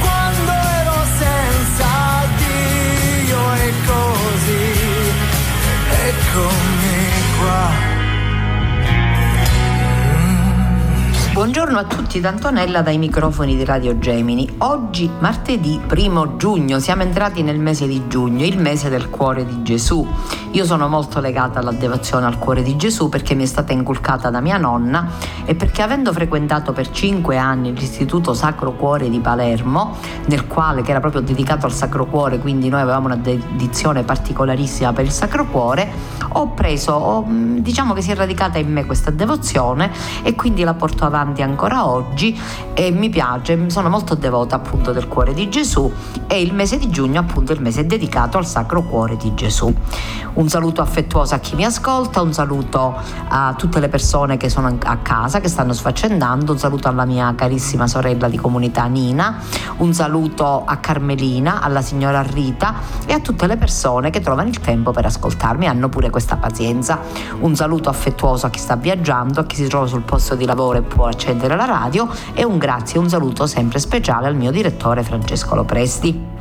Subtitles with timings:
[0.00, 4.66] quando ero senza Dio e così,
[6.08, 6.98] eccomi
[7.38, 7.85] qua.
[11.36, 14.48] Buongiorno a tutti da Antonella dai microfoni di Radio Gemini.
[14.60, 19.62] Oggi martedì 1 giugno, siamo entrati nel mese di giugno, il mese del cuore di
[19.62, 20.08] Gesù.
[20.52, 24.30] Io sono molto legata alla devozione al cuore di Gesù perché mi è stata inculcata
[24.30, 25.10] da mia nonna
[25.44, 29.94] e perché avendo frequentato per cinque anni l'istituto Sacro Cuore di Palermo,
[30.28, 34.94] nel quale che era proprio dedicato al Sacro Cuore, quindi noi avevamo una dedizione particolarissima
[34.94, 35.86] per il Sacro Cuore,
[36.30, 39.90] ho preso, ho, diciamo che si è radicata in me questa devozione
[40.22, 42.38] e quindi la porto avanti ancora oggi
[42.74, 45.90] e mi piace, sono molto devota appunto del cuore di Gesù
[46.26, 49.72] e il mese di giugno appunto il mese dedicato al Sacro Cuore di Gesù.
[50.34, 52.94] Un saluto affettuoso a chi mi ascolta, un saluto
[53.28, 57.34] a tutte le persone che sono a casa, che stanno sfaccendando, un saluto alla mia
[57.34, 59.38] carissima sorella di comunità Nina,
[59.78, 62.74] un saluto a Carmelina, alla signora Rita
[63.06, 67.00] e a tutte le persone che trovano il tempo per ascoltarmi, hanno pure questa pazienza.
[67.40, 70.78] Un saluto affettuoso a chi sta viaggiando, a chi si trova sul posto di lavoro
[70.78, 74.50] e può accendere la radio e un grazie e un saluto sempre speciale al mio
[74.50, 76.35] direttore Francesco Lopresti.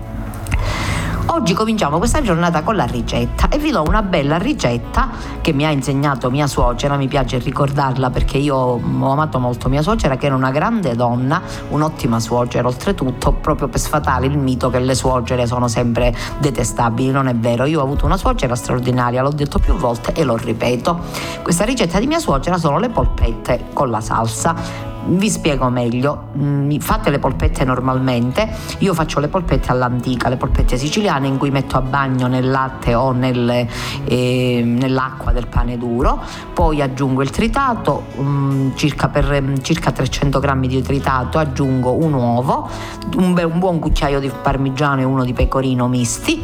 [1.27, 5.09] Oggi cominciamo questa giornata con la ricetta e vi do una bella ricetta
[5.41, 9.81] che mi ha insegnato mia suocera, mi piace ricordarla perché io ho amato molto mia
[9.81, 14.79] suocera che era una grande donna, un'ottima suocera oltretutto, proprio per sfatare il mito che
[14.79, 19.31] le suocere sono sempre detestabili, non è vero, io ho avuto una suocera straordinaria, l'ho
[19.31, 20.99] detto più volte e lo ripeto.
[21.41, 26.77] Questa ricetta di mia suocera sono le polpette con la salsa vi spiego meglio, mm,
[26.77, 28.49] fate le polpette normalmente,
[28.79, 32.95] io faccio le polpette all'antica, le polpette siciliane in cui metto a bagno nel latte
[32.95, 33.67] o nel,
[34.05, 36.21] eh, nell'acqua del pane duro,
[36.53, 42.13] poi aggiungo il tritato, um, circa, per um, circa 300 grammi di tritato aggiungo un
[42.13, 42.69] uovo,
[43.17, 46.43] un, un buon cucchiaio di parmigiano e uno di pecorino misti.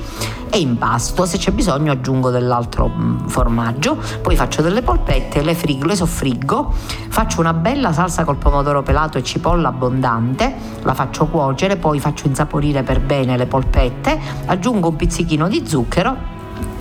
[0.53, 2.91] E impasto, se c'è bisogno aggiungo dell'altro
[3.27, 6.73] formaggio, poi faccio delle polpette, le, frigo, le soffriggo,
[7.07, 8.50] faccio una bella salsa col pomodoro
[8.83, 10.53] pelato e cipolla abbondante,
[10.83, 16.39] la faccio cuocere, poi faccio insaporire per bene le polpette, aggiungo un pizzichino di zucchero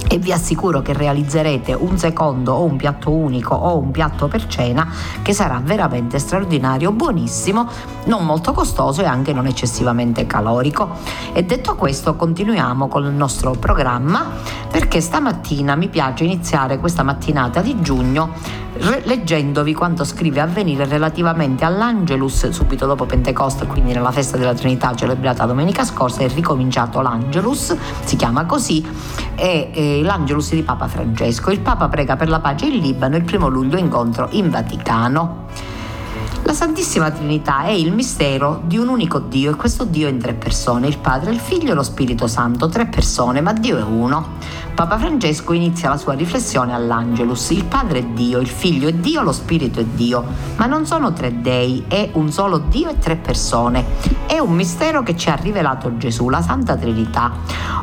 [0.09, 4.47] e vi assicuro che realizzerete un secondo o un piatto unico o un piatto per
[4.47, 4.89] cena
[5.23, 7.69] che sarà veramente straordinario, buonissimo,
[8.05, 10.91] non molto costoso e anche non eccessivamente calorico.
[11.33, 14.27] E detto questo continuiamo con il nostro programma
[14.71, 18.69] perché stamattina mi piace iniziare questa mattinata di giugno
[19.05, 25.45] leggendovi quanto scrive Avvenire relativamente all'Angelus subito dopo Pentecoste, quindi nella festa della Trinità celebrata
[25.45, 28.87] domenica scorsa, è ricominciato l'Angelus, si chiama così,
[29.35, 31.51] e, e l'Angelus di Papa Francesco.
[31.51, 35.47] Il Papa prega per la pace in Libano il primo luglio incontro in Vaticano.
[36.45, 40.19] La Santissima Trinità è il mistero di un unico Dio e questo Dio è in
[40.19, 43.83] tre persone, il Padre, il Figlio e lo Spirito Santo, tre persone, ma Dio è
[43.83, 44.39] uno.
[44.81, 49.21] Papa Francesco inizia la sua riflessione all'Angelus, il Padre è Dio, il Figlio è Dio,
[49.21, 50.25] lo Spirito è Dio,
[50.57, 53.85] ma non sono tre dei, è un solo Dio e tre persone.
[54.25, 57.31] È un mistero che ci ha rivelato Gesù, la Santa Trinità.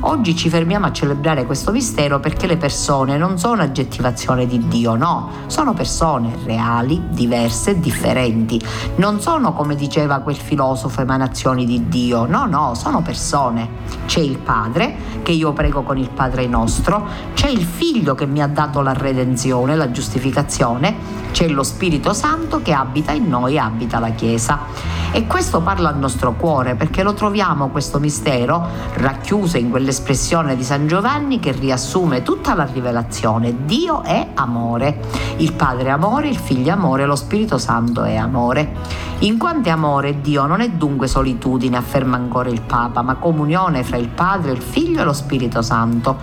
[0.02, 4.96] Oggi ci fermiamo a celebrare questo mistero perché le persone non sono aggettivazione di Dio,
[4.96, 8.60] no, sono persone reali, diverse differenti.
[8.96, 13.86] Non sono, come diceva quel filosofo, emanazioni di Dio, no, no, sono persone.
[14.08, 16.86] C'è il Padre, che io prego con il Padre nostro,
[17.34, 20.96] c'è il Figlio che mi ha dato la redenzione, la giustificazione,
[21.32, 24.96] c'è lo Spirito Santo che abita in noi abita la Chiesa.
[25.12, 30.58] E questo parla al nostro cuore perché lo troviamo questo mistero racchiuso in quelle nell'espressione
[30.58, 33.66] di San Giovanni che riassume tutta la rivelazione.
[33.66, 35.00] Dio è amore.
[35.38, 39.06] Il Padre è amore, il Figlio è amore, lo Spirito Santo è amore.
[39.20, 43.84] In quanto è amore, Dio non è dunque solitudine, afferma ancora il Papa, ma comunione
[43.84, 46.18] fra il Padre, il Figlio e lo Spirito Santo.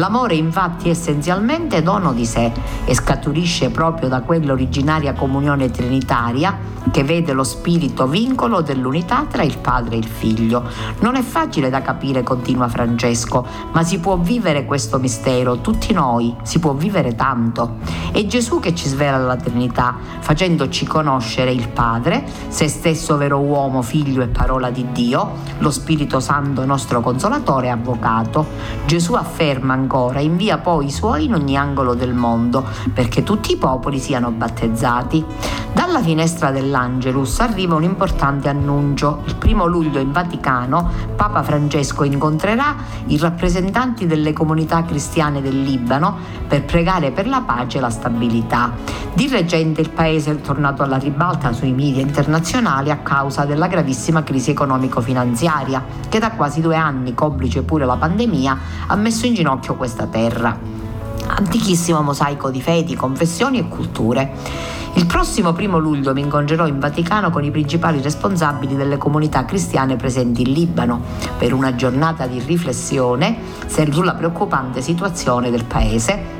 [0.00, 2.50] L'amore infatti è essenzialmente dono di sé
[2.86, 6.56] e scaturisce proprio da quell'originaria comunione trinitaria
[6.90, 10.64] che vede lo spirito vincolo dell'unità tra il padre e il figlio.
[11.00, 16.34] Non è facile da capire, continua Francesco, ma si può vivere questo mistero, tutti noi,
[16.42, 17.76] si può vivere tanto.
[18.10, 23.82] È Gesù che ci svela la Trinità, facendoci conoscere il Padre, se stesso vero uomo,
[23.82, 28.46] figlio e parola di Dio, lo Spirito Santo nostro consolatore e avvocato.
[28.86, 32.64] Gesù afferma ancora, invia poi i suoi in ogni angolo del mondo,
[32.94, 35.24] perché tutti i popoli siano battezzati.
[35.72, 39.22] Dalla finestra del dell'Angelus arriva un importante annuncio.
[39.26, 42.76] Il primo luglio in Vaticano Papa Francesco incontrerà
[43.06, 46.16] i rappresentanti delle comunità cristiane del Libano
[46.46, 48.72] per pregare per la pace e la stabilità.
[49.12, 54.22] Di recente il paese è tornato alla ribalta sui media internazionali a causa della gravissima
[54.22, 59.74] crisi economico-finanziaria che da quasi due anni, complice pure la pandemia, ha messo in ginocchio
[59.80, 60.58] questa terra.
[61.26, 64.30] Antichissimo mosaico di fedi, confessioni e culture.
[64.92, 69.96] Il prossimo primo luglio mi incontrerò in Vaticano con i principali responsabili delle comunità cristiane
[69.96, 71.00] presenti in Libano
[71.38, 73.38] per una giornata di riflessione
[73.68, 76.39] sulla preoccupante situazione del paese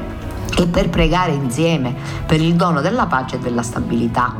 [0.62, 1.95] e per pregare insieme
[2.27, 4.35] per il dono della pace e della stabilità.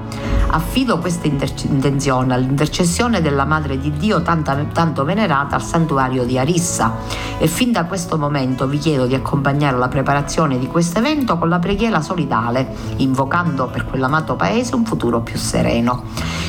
[0.53, 6.97] Affido questa intenzione all'intercessione della Madre di Dio tanta, tanto venerata al santuario di Arissa
[7.39, 11.49] e fin da questo momento vi chiedo di accompagnare la preparazione di questo evento con
[11.49, 16.03] la preghiera solidale, invocando per quell'amato paese un futuro più sereno.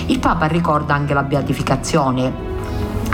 [0.08, 2.50] Il Papa ricorda anche la beatificazione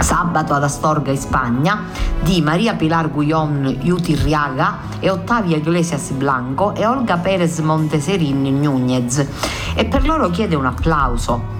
[0.00, 1.84] sabato ad Astorga in Spagna
[2.20, 9.26] di Maria Pilar Guillón Yutirriaga e Ottavia Iglesias Blanco e Olga Perez Monteserin Núñez.
[9.74, 11.56] E per loro chiede un applauso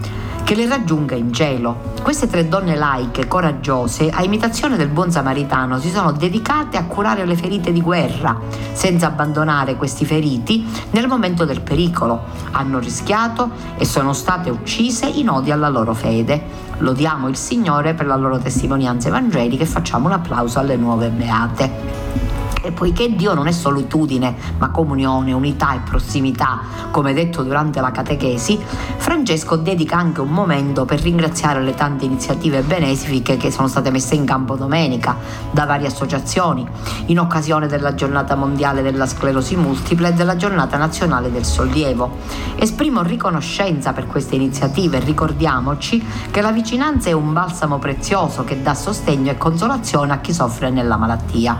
[0.48, 1.92] che le raggiunga in cielo.
[2.02, 7.26] Queste tre donne laiche, coraggiose, a imitazione del buon samaritano, si sono dedicate a curare
[7.26, 8.34] le ferite di guerra,
[8.72, 12.24] senza abbandonare questi feriti nel momento del pericolo.
[12.52, 16.42] Hanno rischiato e sono state uccise in odio alla loro fede.
[16.78, 22.37] Lodiamo il Signore per la loro testimonianza evangelica e facciamo un applauso alle nuove beate.
[22.60, 26.60] E poiché Dio non è solitudine, ma comunione, unità e prossimità,
[26.90, 28.58] come detto durante la catechesi,
[28.96, 34.16] Francesco dedica anche un momento per ringraziare le tante iniziative benefiche che sono state messe
[34.16, 35.16] in campo domenica
[35.50, 36.66] da varie associazioni,
[37.06, 42.16] in occasione della giornata mondiale della sclerosi multipla e della giornata nazionale del sollievo.
[42.56, 48.60] Esprimo riconoscenza per queste iniziative e ricordiamoci che la vicinanza è un balsamo prezioso che
[48.60, 51.56] dà sostegno e consolazione a chi soffre nella malattia.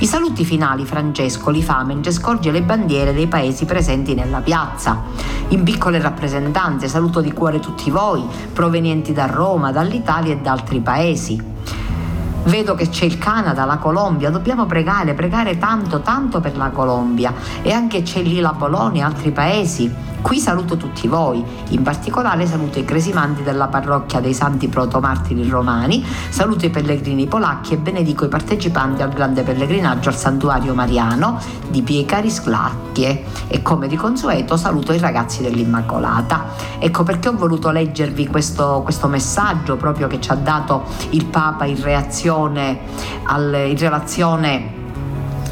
[0.00, 4.40] I saluti saluti finali Francesco li fa mentre scorge le bandiere dei paesi presenti nella
[4.40, 5.04] piazza.
[5.48, 8.22] In piccole rappresentanze saluto di cuore tutti voi,
[8.52, 11.42] provenienti da Roma, dall'Italia e da altri paesi.
[12.44, 17.32] Vedo che c'è il Canada, la Colombia, dobbiamo pregare, pregare tanto, tanto per la Colombia
[17.62, 19.90] e anche c'è lì la Polonia e altri paesi.
[20.20, 26.04] Qui saluto tutti voi, in particolare saluto i cresimanti della parrocchia dei Santi Protomartiri Romani,
[26.28, 31.82] saluto i pellegrini polacchi e benedico i partecipanti al grande pellegrinaggio al santuario mariano di
[31.82, 36.46] Piecari Sclacchie e come di consueto saluto i ragazzi dell'Immacolata.
[36.78, 41.64] Ecco perché ho voluto leggervi questo, questo messaggio proprio che ci ha dato il Papa
[41.64, 42.80] in reazione
[43.22, 44.72] al, in relazione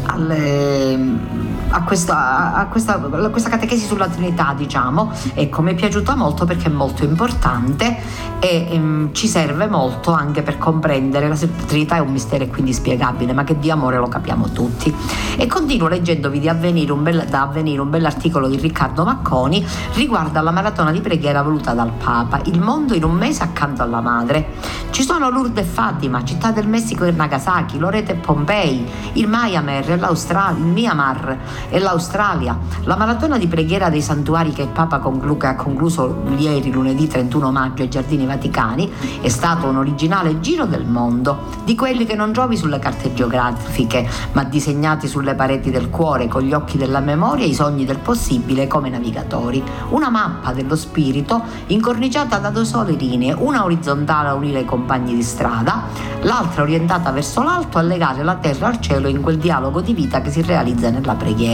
[0.06, 5.12] alle a questa, a, questa, a questa, catechesi sulla Trinità, diciamo.
[5.34, 7.96] Ecco, mi è piaciuta molto perché è molto importante
[8.38, 12.72] e um, ci serve molto anche per comprendere la Trinità è un mistero e quindi
[12.72, 14.94] spiegabile, ma che di amore lo capiamo tutti.
[15.36, 20.38] E continuo leggendovi di avvenire un bel, da avvenire un bell'articolo di Riccardo Macconi riguardo
[20.38, 24.84] alla maratona di preghiera voluta dal Papa, il mondo in un mese accanto alla madre.
[24.90, 29.98] Ci sono Lourdes e Fatima, Città del Messico e Nagasaki, Loreto e Pompei, il Myanmar,
[29.98, 32.58] l'Australia, il Myanmar, e l'Australia.
[32.84, 37.50] La maratona di preghiera dei santuari che il Papa conclu- ha concluso ieri, lunedì 31
[37.50, 42.32] maggio, ai Giardini Vaticani, è stato un originale giro del mondo, di quelli che non
[42.32, 47.44] trovi sulle carte geografiche, ma disegnati sulle pareti del cuore, con gli occhi della memoria
[47.44, 49.62] e i sogni del possibile come navigatori.
[49.90, 55.14] Una mappa dello spirito incorniciata da due sole linee, una orizzontale a unire i compagni
[55.14, 55.84] di strada,
[56.22, 60.20] l'altra orientata verso l'alto a legare la terra al cielo in quel dialogo di vita
[60.20, 61.45] che si realizza nella preghiera.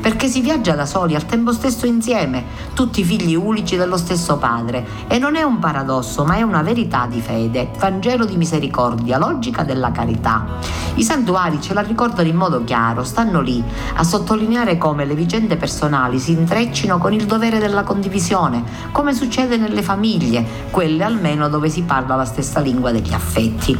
[0.00, 4.86] Perché si viaggia da soli al tempo stesso insieme, tutti figli unici dello stesso Padre.
[5.08, 9.62] E non è un paradosso, ma è una verità di fede, Vangelo di misericordia, logica
[9.62, 10.46] della carità.
[10.94, 13.62] I santuari ce la ricordano in modo chiaro, stanno lì
[13.94, 18.62] a sottolineare come le vicende personali si intreccino con il dovere della condivisione,
[18.92, 23.76] come succede nelle famiglie, quelle almeno dove si parla la stessa lingua degli affetti.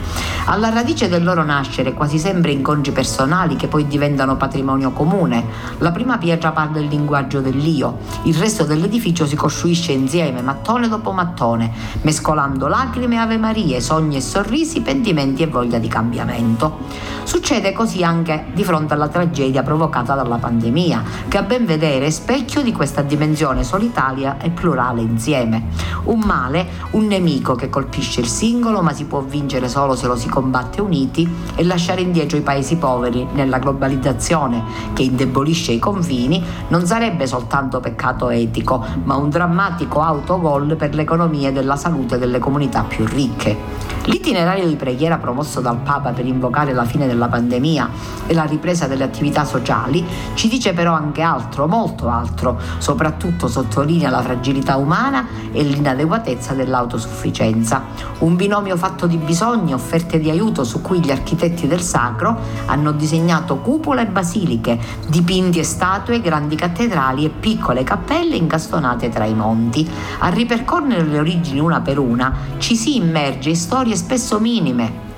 [0.46, 5.29] Alla radice del loro nascere, quasi sempre incontri personali che poi diventano patrimonio comune.
[5.78, 11.12] La prima pietra parla il linguaggio dell'io, il resto dell'edificio si costruisce insieme, mattone dopo
[11.12, 11.70] mattone,
[12.02, 16.78] mescolando lacrime e ave marie, sogni e sorrisi, pentimenti e voglia di cambiamento.
[17.24, 22.10] Succede così anche di fronte alla tragedia provocata dalla pandemia, che a ben vedere è
[22.10, 25.68] specchio di questa dimensione solitaria e plurale insieme.
[26.04, 30.16] Un male, un nemico che colpisce il singolo ma si può vincere solo se lo
[30.16, 36.42] si combatte uniti e lasciare indietro i paesi poveri nella globalizzazione che indebolisce i confini
[36.68, 42.38] non sarebbe soltanto peccato etico, ma un drammatico autogol per l'economia e della salute delle
[42.38, 43.88] comunità più ricche.
[44.04, 47.90] L'itinerario di preghiera promosso dal Papa per invocare la fine della pandemia
[48.26, 54.08] e la ripresa delle attività sociali ci dice però anche altro, molto altro, soprattutto sottolinea
[54.08, 57.82] la fragilità umana e l'inadeguatezza dell'autosufficienza.
[58.20, 62.92] Un binomio fatto di bisogni, offerte di aiuto su cui gli architetti del sacro hanno
[62.92, 64.78] disegnato cupole e basiliche,
[65.10, 69.86] dipinti e statue, grandi cattedrali e piccole cappelle incastonate tra i monti.
[70.20, 75.09] A ripercorrere le origini una per una ci si immerge in storie spesso minime,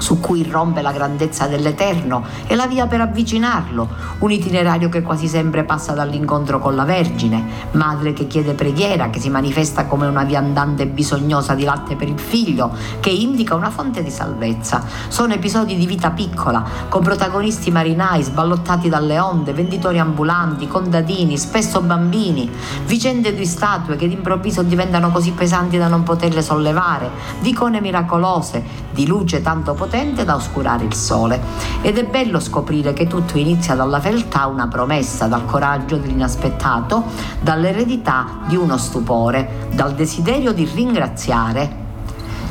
[0.00, 3.88] su cui irrompe la grandezza dell'Eterno e la via per avvicinarlo,
[4.18, 9.20] un itinerario che quasi sempre passa dall'incontro con la Vergine, madre che chiede preghiera, che
[9.20, 14.02] si manifesta come una viandante bisognosa di latte per il figlio, che indica una fonte
[14.02, 14.82] di salvezza.
[15.08, 21.80] Sono episodi di vita piccola, con protagonisti marinai sballottati dalle onde, venditori ambulanti, contadini, spesso
[21.80, 22.50] bambini,
[22.86, 28.88] vicende di statue che d'improvviso diventano così pesanti da non poterle sollevare, di icone miracolose,
[28.92, 31.40] di luce tanto potente potente da oscurare il sole.
[31.82, 37.02] Ed è bello scoprire che tutto inizia dalla fedeltà una promessa, dal coraggio dell'inaspettato,
[37.40, 41.79] dall'eredità di uno stupore, dal desiderio di ringraziare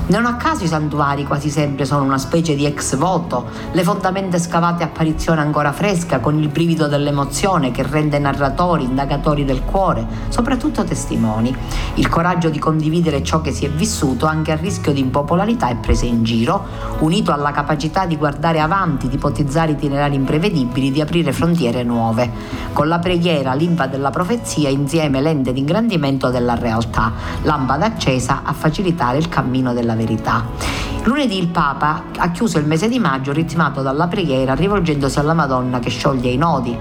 [0.09, 4.39] non a caso i santuari quasi sempre sono una specie di ex voto, le fondamenta
[4.39, 10.83] scavate apparizione ancora fresca con il brivido dell'emozione che rende narratori, indagatori del cuore, soprattutto
[10.83, 11.55] testimoni.
[11.95, 15.75] Il coraggio di condividere ciò che si è vissuto anche a rischio di impopolarità e
[15.75, 16.65] prese in giro,
[16.99, 22.31] unito alla capacità di guardare avanti, di ipotizzare itinerari imprevedibili, di aprire frontiere nuove.
[22.73, 27.11] Con la preghiera, l'impa della profezia, insieme lente di ingrandimento della realtà,
[27.43, 30.87] lampada accesa a facilitare il cammino della verità.
[31.03, 35.79] Lunedì il Papa ha chiuso il mese di maggio ritmato dalla preghiera rivolgendosi alla Madonna
[35.79, 36.77] che scioglie i nodi.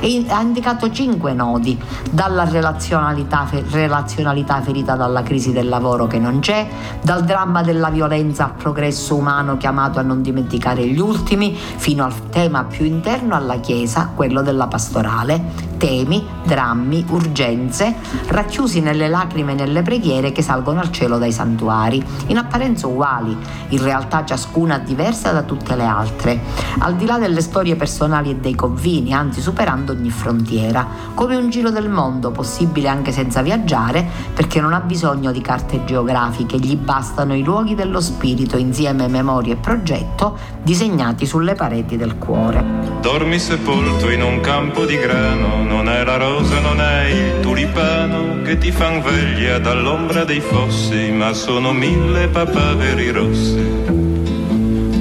[0.00, 6.40] E ha indicato cinque nodi, dalla relazionalità, relazionalità ferita dalla crisi del lavoro che non
[6.40, 6.68] c'è,
[7.02, 12.28] dal dramma della violenza al progresso umano chiamato a non dimenticare gli ultimi, fino al
[12.30, 17.94] tema più interno alla Chiesa, quello della pastorale, temi, drammi, urgenze,
[18.26, 23.36] racchiusi nelle lacrime e nelle preghiere che salgono al cielo dai santuari, in apparenza uguali,
[23.68, 26.40] in realtà ciascuna diversa da tutte le altre,
[26.78, 31.50] al di là delle storie personali e dei confini, anzi superando ogni frontiera, come un
[31.50, 36.76] giro del mondo possibile anche senza viaggiare, perché non ha bisogno di carte geografiche, gli
[36.76, 42.64] bastano i luoghi dello spirito insieme memoria e progetto disegnati sulle pareti del cuore.
[43.00, 48.42] Dormi sepolto in un campo di grano, non è la rosa, non è il tulipano
[48.42, 53.60] che ti fan veglia dall'ombra dei fossi, ma sono mille papaveri rossi.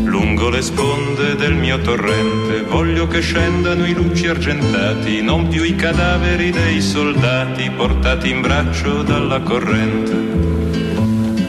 [0.05, 5.75] Lungo le sponde del mio torrente voglio che scendano i luci argentati, non più i
[5.75, 10.39] cadaveri dei soldati portati in braccio dalla corrente.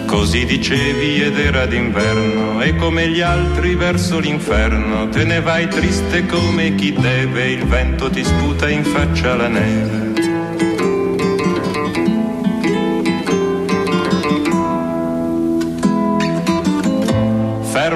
[0.06, 6.26] Così dicevi ed era d'inverno e come gli altri verso l'inferno te ne vai triste
[6.26, 10.11] come chi deve, il vento ti sputa in faccia la neve.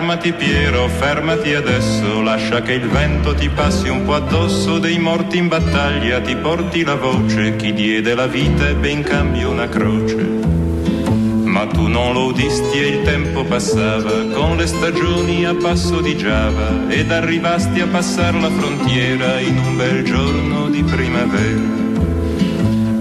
[0.07, 5.37] Fermati Piero, fermati adesso, lascia che il vento ti passi un po' addosso, dei morti
[5.37, 10.15] in battaglia ti porti la voce, chi diede la vita ebbe in cambio una croce.
[11.43, 14.27] Ma tu non lo udisti e il tempo passava.
[14.33, 16.89] Con le stagioni a passo di Giava.
[16.89, 21.86] Ed arrivasti a passare la frontiera in un bel giorno di primavera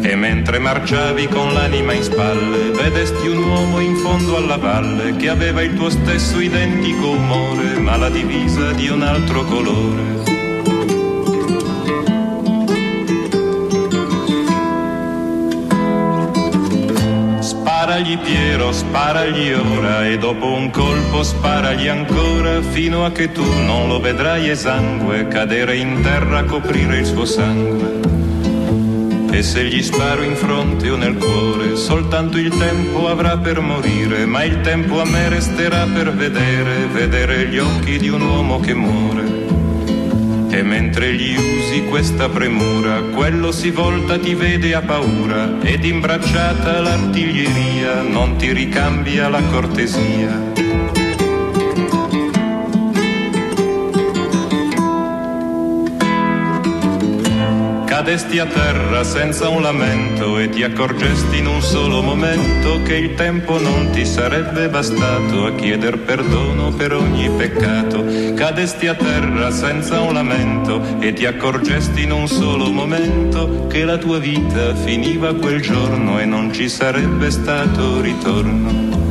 [0.08, 5.30] E mentre marciavi con l'anima in spalle, vedesti un uomo in fondo alla valle che
[5.30, 10.04] aveva il tuo stesso identico umore, ma la divisa di un altro colore.
[17.40, 23.88] Sparagli Piero, sparagli ora e dopo un colpo sparagli ancora fino a che tu non
[23.88, 28.14] lo vedrai esangue cadere in terra a coprire il suo sangue.
[29.36, 34.25] E se gli sparo in fronte o nel cuore, soltanto il tempo avrà per morire,
[34.25, 38.74] ma il tempo a me resterà per vedere, vedere gli occhi di un uomo che
[38.74, 39.24] muore.
[40.50, 46.80] E mentre gli usi questa premura, quello si volta, ti vede a paura, ed imbracciata
[46.80, 50.85] l'artiglieria non ti ricambia la cortesia.
[58.06, 63.16] Cadesti a terra senza un lamento e ti accorgesti in un solo momento che il
[63.16, 68.06] tempo non ti sarebbe bastato a chieder perdono per ogni peccato.
[68.36, 73.98] Cadesti a terra senza un lamento e ti accorgesti in un solo momento che la
[73.98, 79.05] tua vita finiva quel giorno e non ci sarebbe stato ritorno.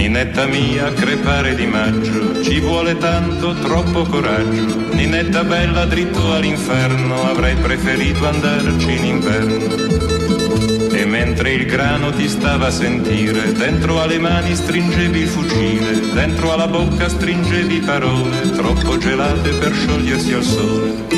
[0.00, 4.94] Ninetta mia, crepare di maggio, ci vuole tanto, troppo coraggio.
[4.94, 10.88] Ninetta bella, dritto all'inferno, avrei preferito andarci in inverno.
[10.90, 16.54] E mentre il grano ti stava a sentire, dentro alle mani stringevi il fucile, dentro
[16.54, 21.09] alla bocca stringevi parole, troppo gelate per sciogliersi al sole.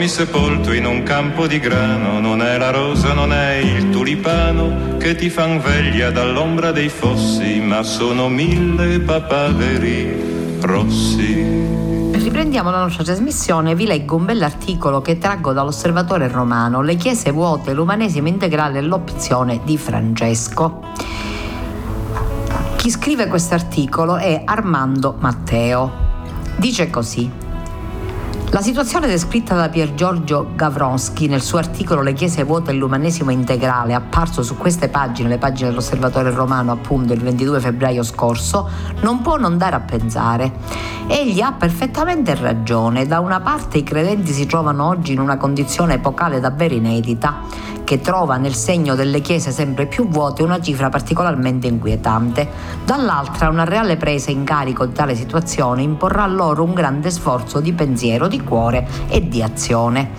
[0.00, 4.96] Dormi sepolto in un campo di grano, non è la rosa, non è il tulipano
[4.96, 11.44] che ti fan veglia dall'ombra dei fossi, ma sono mille papaveri rossi.
[12.12, 17.74] Riprendiamo la nostra trasmissione, vi leggo un bell'articolo che traggo dall'Osservatore Romano, Le chiese vuote,
[17.74, 20.80] l'umanesimo integrale e l'opzione di Francesco.
[22.76, 25.92] Chi scrive questo articolo è Armando Matteo.
[26.56, 27.48] Dice così.
[28.52, 33.30] La situazione descritta da Pier Giorgio Gavronsky nel suo articolo Le chiese vuote e l'umanesimo
[33.30, 38.68] integrale, apparso su queste pagine, le pagine dell'Osservatore Romano appunto il 22 febbraio scorso,
[39.02, 40.52] non può non dare a pensare.
[41.06, 43.06] Egli ha perfettamente ragione.
[43.06, 48.00] Da una parte i credenti si trovano oggi in una condizione epocale davvero inedita che
[48.00, 52.48] trova nel segno delle chiese sempre più vuote una cifra particolarmente inquietante.
[52.84, 57.72] Dall'altra una reale presa in carico di tale situazione imporrà loro un grande sforzo di
[57.72, 60.10] pensiero, di cuore e di azione.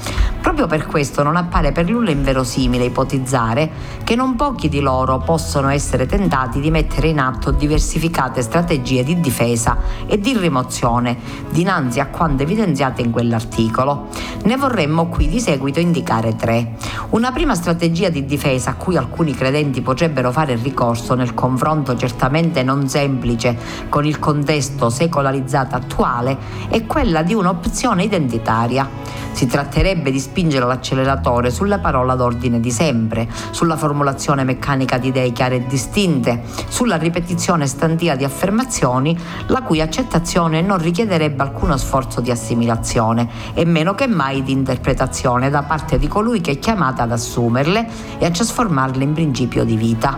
[0.42, 3.70] Proprio per questo non appare per nulla inverosimile ipotizzare
[4.04, 9.20] che non pochi di loro possono essere tentati di mettere in atto diversificate strategie di
[9.20, 9.78] difesa
[10.08, 11.18] e di rimozione
[11.52, 14.08] dinanzi a quanto evidenziate in quell'articolo.
[14.44, 16.76] Ne vorremmo qui di seguito indicare tre.
[17.12, 22.64] Una prima strategia di difesa a cui alcuni credenti potrebbero fare ricorso nel confronto certamente
[22.64, 23.58] non semplice
[23.90, 26.38] con il contesto secolarizzato attuale
[26.70, 28.90] è quella di un'opzione identitaria.
[29.32, 35.34] Si tratterebbe di spingere l'acceleratore sulla parola d'ordine di sempre, sulla formulazione meccanica di idee
[35.34, 39.18] chiare e distinte, sulla ripetizione stantia di affermazioni
[39.48, 45.50] la cui accettazione non richiederebbe alcuno sforzo di assimilazione e meno che mai di interpretazione
[45.50, 47.86] da parte di colui che è chiamata ad assumerle
[48.18, 50.18] e a trasformarle in principio di vita.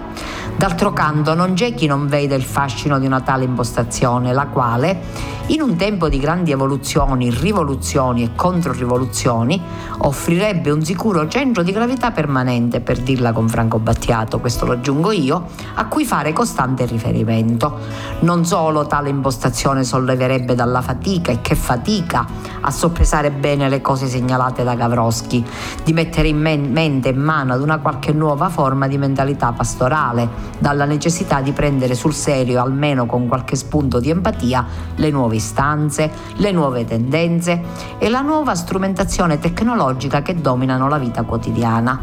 [0.55, 5.01] D'altro canto non c'è chi non vede il fascino di una tale impostazione, la quale,
[5.47, 9.61] in un tempo di grandi evoluzioni, rivoluzioni e controrivoluzioni,
[10.05, 15.11] offrirebbe un sicuro centro di gravità permanente, per dirla con Franco Battiato, questo lo aggiungo
[15.11, 17.79] io, a cui fare costante riferimento.
[18.21, 22.25] Non solo tale impostazione solleverebbe dalla fatica, e che fatica,
[22.61, 25.45] a soppesare bene le cose segnalate da Gavroschi,
[25.83, 30.27] di mettere in mente in mano ad una qualche nuova forma di mentalità pastorale,
[30.59, 36.11] dalla necessità di prendere sul serio, almeno con qualche spunto di empatia, le nuove istanze,
[36.35, 37.61] le nuove tendenze
[37.97, 41.99] e la nuova strumentazione tecnologica che dominano la vita quotidiana.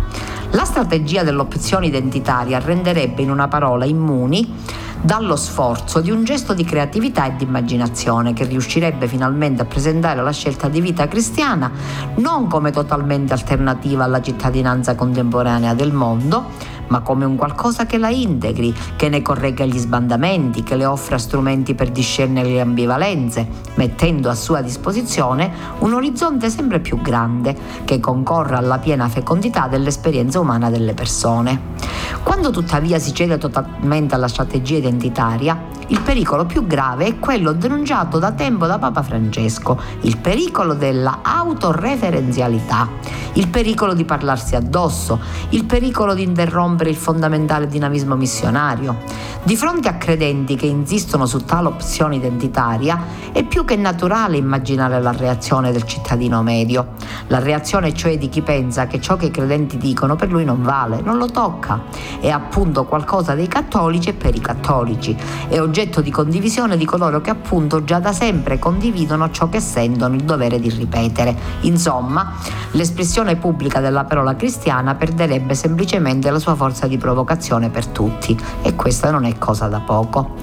[0.50, 4.53] La strategia dell'opzione identitaria renderebbe in una parola immuni
[5.03, 10.22] dallo sforzo di un gesto di creatività e di immaginazione che riuscirebbe finalmente a presentare
[10.22, 11.70] la scelta di vita cristiana
[12.16, 18.11] non come totalmente alternativa alla cittadinanza contemporanea del mondo, ma come un qualcosa che la
[18.11, 24.29] integri, che ne corregga gli sbandamenti, che le offra strumenti per discernere le ambivalenze, mettendo
[24.29, 30.70] a sua disposizione un orizzonte sempre più grande, che concorra alla piena fecondità dell'esperienza umana
[30.70, 31.99] delle persone.
[32.23, 38.18] Quando tuttavia si cede totalmente alla strategia identitaria, il pericolo più grave è quello denunciato
[38.18, 42.88] da tempo da Papa Francesco, il pericolo della autoreferenzialità,
[43.35, 45.18] il pericolo di parlarsi addosso,
[45.51, 48.99] il pericolo di interrompere il fondamentale dinamismo missionario.
[49.42, 55.01] Di fronte a credenti che insistono su tale opzione identitaria, è più che naturale immaginare
[55.01, 56.92] la reazione del cittadino medio.
[57.29, 60.62] La reazione cioè di chi pensa che ciò che i credenti dicono per lui non
[60.62, 61.81] vale, non lo tocca,
[62.20, 65.16] è appunto qualcosa dei cattolici e per i cattolici,
[65.48, 70.14] è oggetto di condivisione di coloro che appunto già da sempre condividono ciò che sentono
[70.14, 71.36] il dovere di ripetere.
[71.60, 72.34] Insomma,
[72.72, 78.74] l'espressione pubblica della parola cristiana perderebbe semplicemente la sua forza di provocazione per tutti e
[78.74, 80.36] questa non è cosa da poco.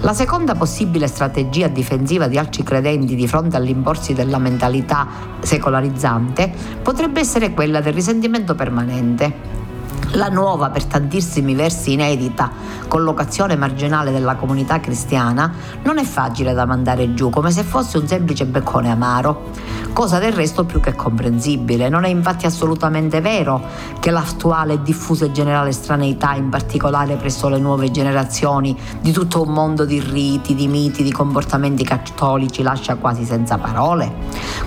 [0.00, 5.06] La seconda possibile strategia difensiva di altri credenti di fronte all'imporsi della mentalità
[5.40, 9.63] secolarizzante potrebbe essere quella del risentimento permanente.
[10.12, 12.48] La nuova, per tantissimi versi inedita,
[12.86, 15.52] collocazione marginale della comunità cristiana
[15.82, 19.50] non è facile da mandare giù, come se fosse un semplice beccone amaro,
[19.92, 21.88] cosa del resto più che comprensibile.
[21.88, 23.60] Non è infatti assolutamente vero
[23.98, 29.52] che l'attuale diffusa e generale straneità, in particolare presso le nuove generazioni, di tutto un
[29.52, 34.12] mondo di riti, di miti, di comportamenti cattolici lascia quasi senza parole.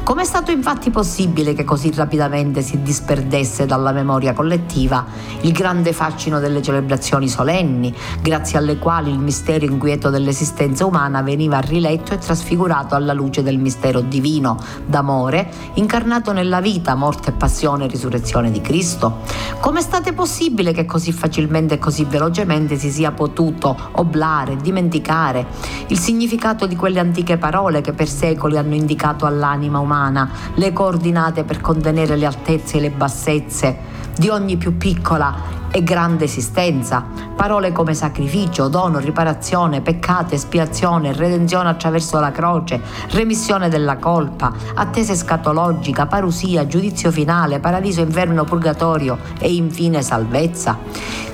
[0.03, 5.05] Come è stato infatti possibile che così rapidamente si disperdesse dalla memoria collettiva
[5.41, 11.59] il grande fascino delle celebrazioni solenni, grazie alle quali il mistero inquieto dell'esistenza umana veniva
[11.59, 17.87] riletto e trasfigurato alla luce del mistero divino, d'amore, incarnato nella vita, morte passione e
[17.87, 19.19] risurrezione di Cristo.
[19.59, 25.45] Come è stato possibile che così facilmente e così velocemente si sia potuto oblare, dimenticare
[25.87, 31.43] il significato di quelle antiche parole che per secoli hanno indicato all'anima umana le coordinate
[31.43, 37.05] per contenere le altezze e le bassezze di ogni più piccola e grande esistenza.
[37.35, 45.13] Parole come sacrificio, dono, riparazione, peccato, espiazione, redenzione attraverso la croce, remissione della colpa, attesa
[45.13, 50.77] escatologica, parusia, giudizio finale, paradiso, inferno, purgatorio e infine salvezza.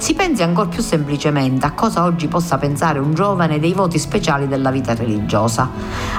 [0.04, 4.50] Si pensi ancora più semplicemente a cosa oggi possa pensare un giovane dei voti speciali
[4.50, 5.70] della vita religiosa,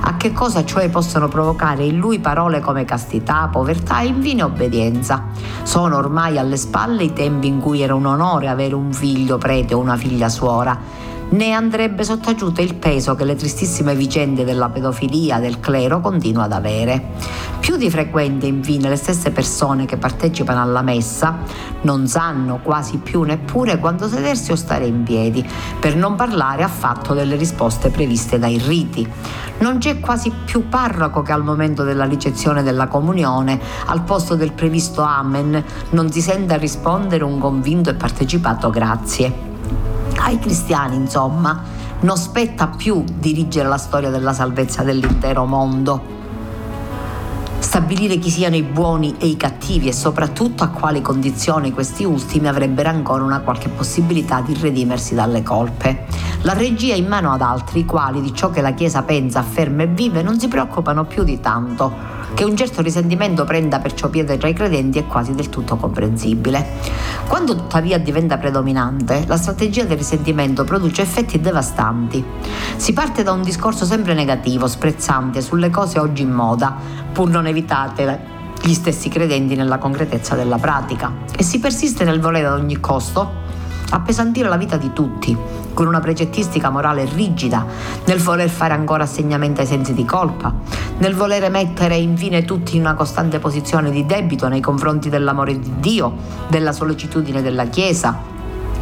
[0.00, 5.24] a che cosa cioè possono provocare in lui parole come castità, povertà e infine obbedienza.
[5.64, 9.75] Sono ormai alle spalle i tempi in cui era un onore avere un figlio prete
[9.75, 10.79] o una figlia suora,
[11.35, 16.53] né andrebbe sottaciuto il peso che le tristissime vicende della pedofilia del clero continua ad
[16.53, 17.11] avere.
[17.59, 21.38] Più di frequente, infine, le stesse persone che partecipano alla messa
[21.83, 25.44] non sanno quasi più neppure quando sedersi o stare in piedi,
[25.81, 29.09] per non parlare affatto delle risposte previste dai riti.
[29.59, 34.53] Non c'è quasi più parroco che al momento della ricezione della comunione, al posto del
[34.53, 39.54] previsto Amen, non si senta rispondere un convinto e partecipato grazie
[40.18, 41.62] ai cristiani, insomma,
[42.00, 46.14] non spetta più dirigere la storia della salvezza dell'intero mondo,
[47.59, 52.46] stabilire chi siano i buoni e i cattivi e soprattutto a quali condizioni questi ultimi
[52.46, 56.05] avrebbero ancora una qualche possibilità di redimersi dalle colpe.
[56.42, 59.40] La regia è in mano ad altri, i quali di ciò che la Chiesa pensa,
[59.40, 64.09] afferma e vive non si preoccupano più di tanto che un certo risentimento prenda perciò
[64.09, 66.66] piede tra i credenti è quasi del tutto comprensibile.
[67.29, 72.23] Quando tuttavia diventa predominante, la strategia del risentimento produce effetti devastanti.
[72.77, 76.77] Si parte da un discorso sempre negativo, sprezzante sulle cose oggi in moda,
[77.12, 82.47] pur non evitate gli stessi credenti nella concretezza della pratica, e si persiste nel volere
[82.47, 83.42] ad ogni costo
[83.94, 85.37] appesantire la vita di tutti,
[85.72, 87.64] con una precettistica morale rigida,
[88.07, 90.52] nel voler fare ancora assegnamento ai sensi di colpa,
[90.98, 95.72] nel volere mettere infine tutti in una costante posizione di debito nei confronti dell'amore di
[95.78, 96.12] Dio,
[96.48, 98.33] della sollecitudine della Chiesa,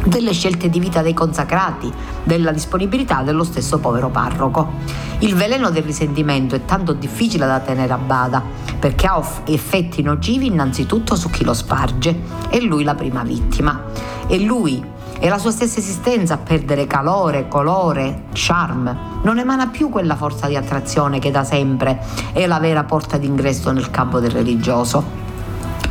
[0.05, 1.91] delle scelte di vita dei consacrati,
[2.23, 4.73] della disponibilità dello stesso povero parroco.
[5.19, 8.43] Il veleno del risentimento è tanto difficile da tenere a bada
[8.79, 13.81] perché ha effetti nocivi innanzitutto su chi lo sparge, è lui la prima vittima.
[14.27, 14.83] E lui,
[15.23, 19.21] è la sua stessa esistenza a perdere calore, colore, charme.
[19.21, 21.97] Non emana più quella forza di attrazione che da sempre
[22.33, 25.32] è la vera porta d'ingresso nel campo del religioso.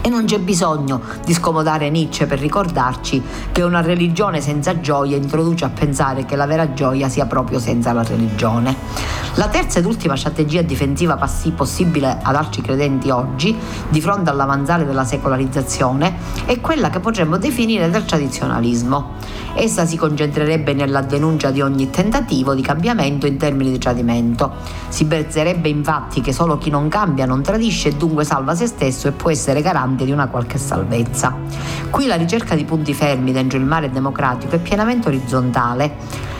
[0.04, 5.64] E non c'è bisogno di scomodare Nietzsche per ricordarci che una religione senza gioia introduce
[5.64, 8.74] a pensare che la vera gioia sia proprio senza la religione.
[9.36, 11.16] La terza ed ultima strategia difensiva
[11.54, 13.56] possibile ad altri credenti oggi,
[13.88, 16.14] di fronte all'avanzare della secolarizzazione,
[16.46, 19.20] è quella che potremmo definire del tradizionalismo.
[19.54, 24.52] Essa si concentrerebbe nella denuncia di ogni tentativo di cambiamento in termini di tradimento.
[24.88, 29.08] Si penserebbe infatti che solo chi non cambia non tradisce e dunque salva se stesso
[29.08, 31.34] e può essere garante di una qualche salvezza.
[31.90, 36.30] Qui la ricerca di punti fermi dentro il mare democratico è pienamente orizzontale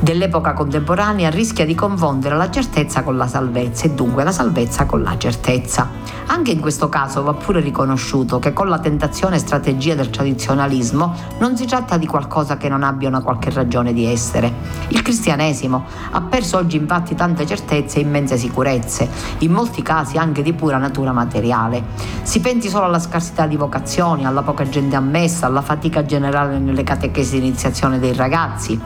[0.00, 5.02] dell'epoca contemporanea rischia di confondere la certezza con la salvezza e dunque la salvezza con
[5.02, 5.88] la certezza.
[6.26, 11.14] Anche in questo caso va pure riconosciuto che con la tentazione e strategia del tradizionalismo
[11.38, 14.52] non si tratta di qualcosa che non abbia una qualche ragione di essere.
[14.88, 19.08] Il cristianesimo ha perso oggi infatti tante certezze e immense sicurezze,
[19.38, 21.82] in molti casi anche di pura natura materiale.
[22.22, 26.84] Si pensi solo alla scarsità di vocazioni, alla poca gente ammessa, alla fatica generale nelle
[26.84, 28.80] catechesi di iniziazione dei ragazzi,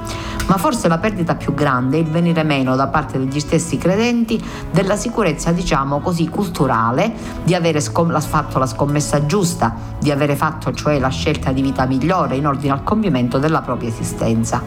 [0.46, 4.42] ma forse la perdita più grande è il venire meno da parte degli stessi credenti
[4.70, 7.12] della sicurezza, diciamo così, culturale
[7.42, 11.84] di avere scom- fatto la scommessa giusta, di avere fatto cioè la scelta di vita
[11.84, 14.62] migliore in ordine al compimento della propria esistenza.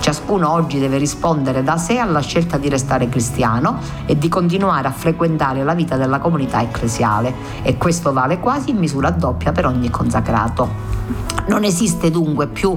[0.00, 4.92] Ciascuno oggi deve rispondere da sé alla scelta di restare cristiano e di continuare a
[4.92, 9.90] frequentare la vita della comunità ecclesiale e questo vale quasi in misura doppia per ogni
[9.90, 11.21] consacrato.
[11.46, 12.76] Non esiste dunque più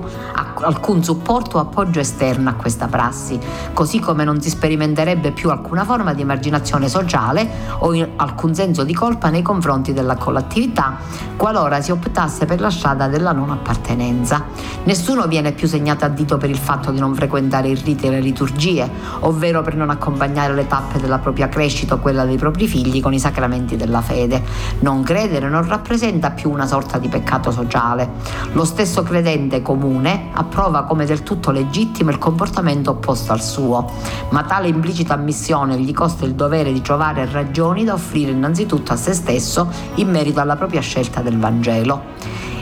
[0.61, 3.39] alcun supporto o appoggio esterno a questa prassi,
[3.73, 7.47] così come non si sperimenterebbe più alcuna forma di emarginazione sociale
[7.79, 10.97] o alcun senso di colpa nei confronti della collettività
[11.35, 14.45] qualora si optasse per la strada della non appartenenza.
[14.85, 18.09] Nessuno viene più segnato a dito per il fatto di non frequentare i riti e
[18.09, 18.89] le liturgie,
[19.21, 23.13] ovvero per non accompagnare le tappe della propria crescita o quella dei propri figli con
[23.13, 24.43] i sacramenti della fede.
[24.79, 28.09] Non credere non rappresenta più una sorta di peccato sociale.
[28.55, 33.91] Lo stesso credente comune approva come del tutto legittimo il comportamento opposto al suo,
[34.29, 38.95] ma tale implicita ammissione gli costa il dovere di trovare ragioni da offrire innanzitutto a
[38.95, 42.01] se stesso in merito alla propria scelta del Vangelo.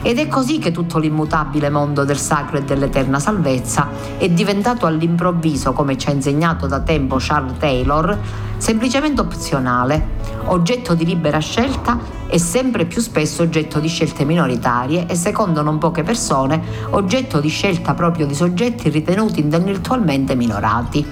[0.05, 3.87] Ed è così che tutto l'immutabile mondo del sacro e dell'eterna salvezza
[4.17, 8.19] è diventato all'improvviso, come ci ha insegnato da tempo Charles Taylor,
[8.57, 10.09] semplicemente opzionale,
[10.47, 15.77] oggetto di libera scelta e sempre più spesso oggetto di scelte minoritarie e secondo non
[15.77, 21.05] poche persone oggetto di scelta proprio di soggetti ritenuti intellettualmente minorati.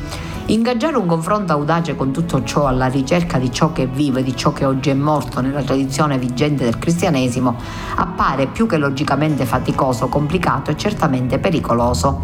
[0.47, 4.51] Ingaggiare un confronto audace con tutto ciò alla ricerca di ciò che vive, di ciò
[4.51, 7.55] che oggi è morto nella tradizione vigente del cristianesimo,
[7.95, 12.23] appare più che logicamente faticoso, complicato e certamente pericoloso.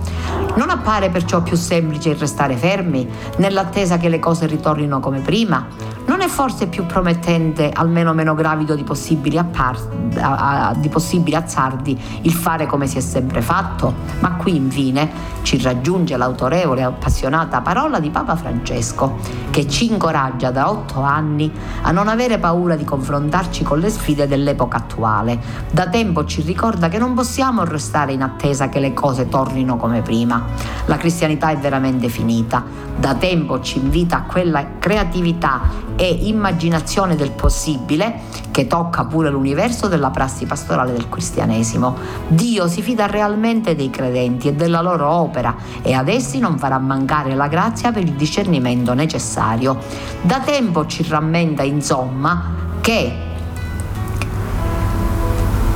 [0.56, 5.65] Non appare perciò più semplice il restare fermi, nell'attesa che le cose ritornino come prima?
[6.08, 11.36] Non è forse più promettente, almeno meno gravido di possibili, appar- a- a- di possibili
[11.36, 13.93] azzardi, il fare come si è sempre fatto?
[14.19, 19.17] Ma qui infine ci raggiunge l'autorevole e appassionata parola di Papa Francesco,
[19.49, 24.27] che ci incoraggia da otto anni a non avere paura di confrontarci con le sfide
[24.27, 25.39] dell'epoca attuale.
[25.71, 30.01] Da tempo ci ricorda che non possiamo restare in attesa che le cose tornino come
[30.01, 30.45] prima.
[30.85, 32.63] La cristianità è veramente finita.
[32.97, 35.61] Da tempo ci invita a quella creatività
[35.95, 41.95] e immaginazione del possibile che tocca pure l'universo della prassi pastorale del cristianesimo.
[42.27, 46.79] Dio si fida realmente dei credenti e della loro opera e ad essi non farà
[46.79, 49.79] mancare la grazia per il discernimento necessario.
[50.21, 53.12] Da tempo ci rammenta insomma che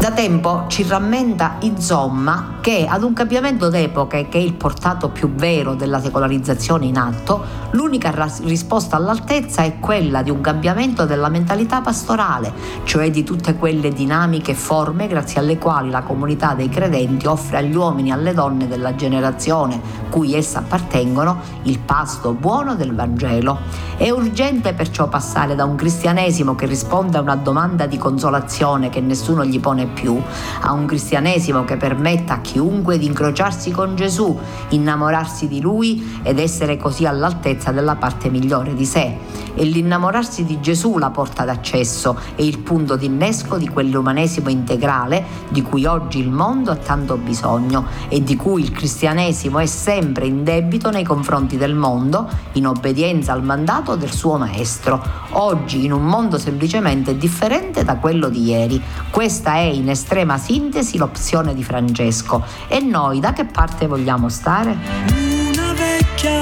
[0.01, 5.31] da tempo ci rammenta insomma che ad un cambiamento d'epoche che è il portato più
[5.35, 8.11] vero della secolarizzazione in atto, l'unica
[8.43, 12.51] risposta all'altezza è quella di un cambiamento della mentalità pastorale,
[12.83, 17.75] cioè di tutte quelle dinamiche forme grazie alle quali la comunità dei credenti offre agli
[17.75, 23.59] uomini e alle donne della generazione cui essa appartengono il pasto buono del Vangelo.
[23.97, 28.99] È urgente perciò passare da un cristianesimo che risponde a una domanda di consolazione che
[28.99, 30.19] nessuno gli pone più,
[30.61, 34.37] a un cristianesimo che permetta a chi chiunque di incrociarsi con Gesù,
[34.69, 39.15] innamorarsi di Lui ed essere così all'altezza della parte migliore di sé.
[39.53, 45.23] E l'innamorarsi di Gesù la porta d'accesso e il punto di innesco di quell'umanesimo integrale
[45.49, 50.25] di cui oggi il mondo ha tanto bisogno e di cui il cristianesimo è sempre
[50.25, 55.01] in debito nei confronti del mondo, in obbedienza al mandato del suo Maestro,
[55.31, 58.81] oggi in un mondo semplicemente differente da quello di ieri.
[59.09, 62.45] Questa è in estrema sintesi l'opzione di Francesco.
[62.67, 64.77] E noi da che parte vogliamo stare?
[65.09, 66.41] Una vecchia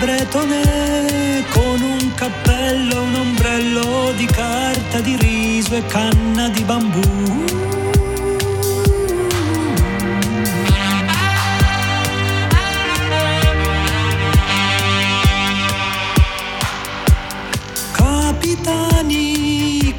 [0.00, 7.00] bretone con un cappello, un ombrello di carta di riso e canna di bambù.
[17.92, 19.41] Capitani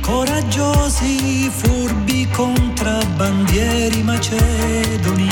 [0.03, 5.29] coraggiosi, furbi contrabbandieri macedoni.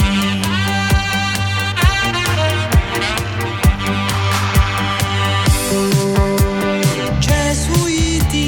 [7.19, 8.45] Gesuiti,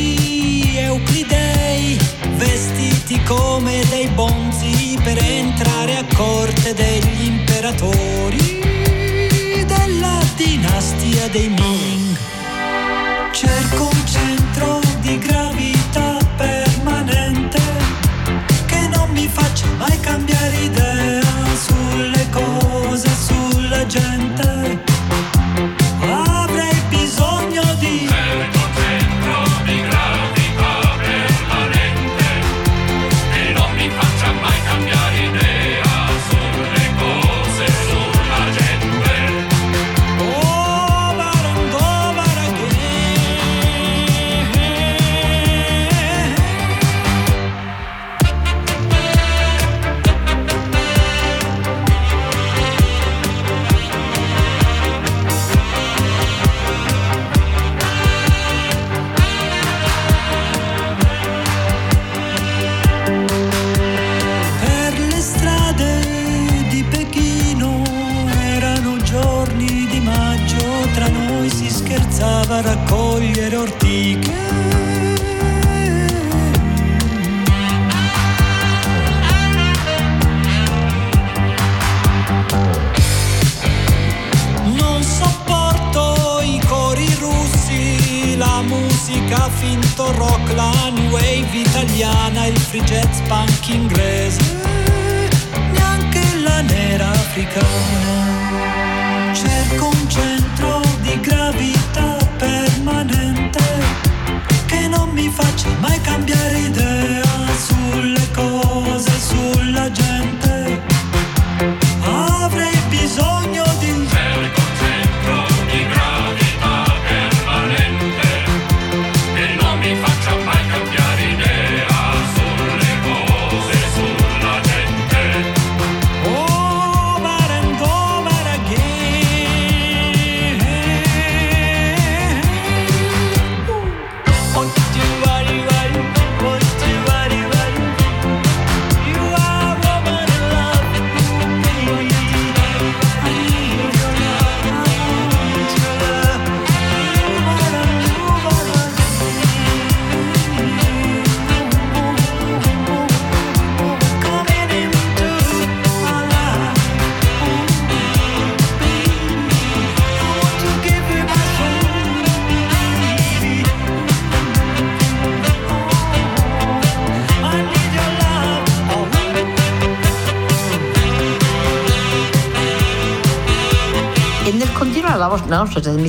[0.78, 1.98] euclidei,
[2.38, 8.62] vestiti come dei bonzi per entrare a corte degli imperatori
[9.68, 12.18] della dinastia dei Ming.
[13.34, 15.73] Cerco un centro di gravità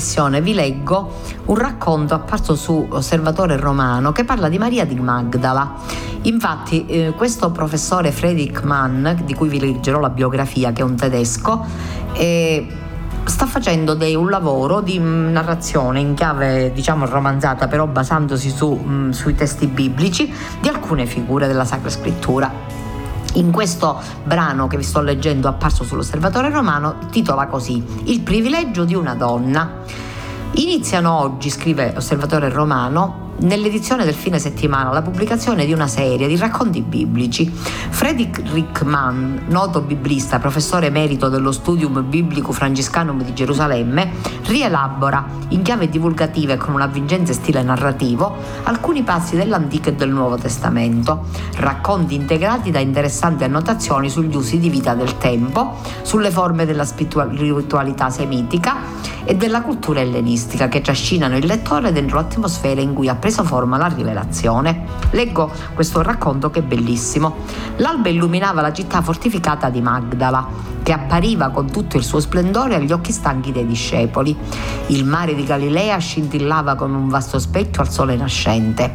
[0.05, 1.13] trasmissione vi leggo
[1.47, 5.77] un racconto apparso su Osservatore Romano che parla di Maria di Magdala.
[6.23, 10.95] Infatti eh, questo professore Friedrich Mann, di cui vi leggerò la biografia, che è un
[10.95, 11.65] tedesco,
[12.13, 12.67] eh,
[13.25, 19.11] sta facendo dei- un lavoro di narrazione in chiave diciamo romanzata però basandosi su, mm,
[19.11, 22.64] sui testi biblici di alcune figure della Sacra Scrittura.
[23.35, 28.95] In questo brano che vi sto leggendo apparso sull'Osservatore Romano titola così Il privilegio di
[28.95, 29.83] una donna.
[30.53, 36.37] Iniziano oggi, scrive Osservatore Romano, nell'edizione del fine settimana la pubblicazione di una serie di
[36.37, 37.51] racconti biblici.
[37.51, 44.13] Friedrich Mann, noto biblista, professore emerito dello Studium Biblicum Franciscanum di Gerusalemme,
[44.47, 50.11] rielabora in chiave divulgativa e con un avvincente stile narrativo alcuni passi dell'Antico e del
[50.11, 56.67] Nuovo Testamento, racconti integrati da interessanti annotazioni sugli usi di vita del tempo, sulle forme
[56.67, 58.77] della spiritualità semitica
[59.25, 63.79] e della cultura ellenistica che trascinano il lettore dentro l'atmosfera in cui ha preso forma
[63.79, 64.85] la rivelazione.
[65.13, 67.37] Leggo questo racconto che è bellissimo.
[67.77, 70.47] L'alba illuminava la città fortificata di Magdala,
[70.83, 74.37] che appariva con tutto il suo splendore agli occhi stanchi dei discepoli.
[74.89, 78.95] Il mare di Galilea scintillava come un vasto specchio al sole nascente.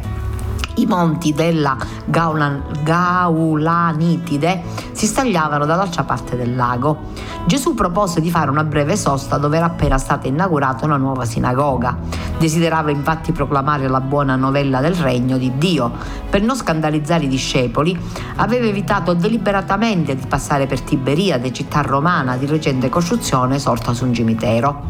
[0.76, 4.62] I monti della Gaulan- Gaulanitide
[4.92, 7.08] si stagliavano dall'altra parte del lago.
[7.50, 11.98] Gesù propose di fare una breve sosta dove era appena stata inaugurata una nuova sinagoga.
[12.38, 15.90] Desiderava infatti proclamare la buona novella del regno di Dio.
[16.30, 17.98] Per non scandalizzare i discepoli,
[18.36, 24.14] aveva evitato deliberatamente di passare per Tiberiade, città romana di recente costruzione sorta su un
[24.14, 24.82] cimitero.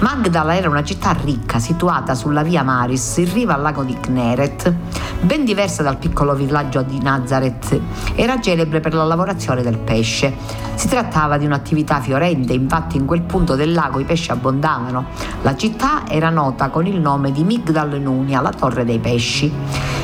[0.00, 4.72] Magdala era una città ricca situata sulla via Maris in riva al lago di Kneret.
[5.20, 7.80] Ben diversa dal piccolo villaggio di Nazareth,
[8.14, 10.34] era celebre per la lavorazione del pesce.
[10.74, 15.06] Si trattava di un'attività fiorente, infatti in quel punto del lago i pesci abbondavano.
[15.42, 19.50] La città era nota con il nome di Migdal Nunia, la torre dei pesci.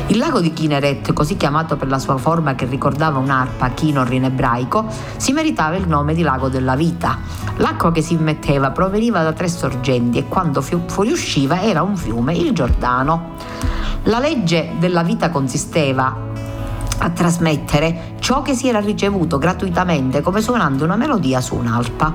[0.07, 4.25] Il lago di Kineret, così chiamato per la sua forma che ricordava un'arpa, Kinor in
[4.25, 4.87] ebraico,
[5.17, 7.19] si meritava il nome di lago della vita.
[7.57, 9.80] L'acqua che si immetteva proveniva da tre sorgenti
[10.19, 13.35] e quando fu- fuoriusciva era un fiume, il Giordano.
[14.05, 16.29] La legge della vita consisteva
[16.99, 22.15] a trasmettere ciò che si era ricevuto gratuitamente come suonando una melodia su un'alpa.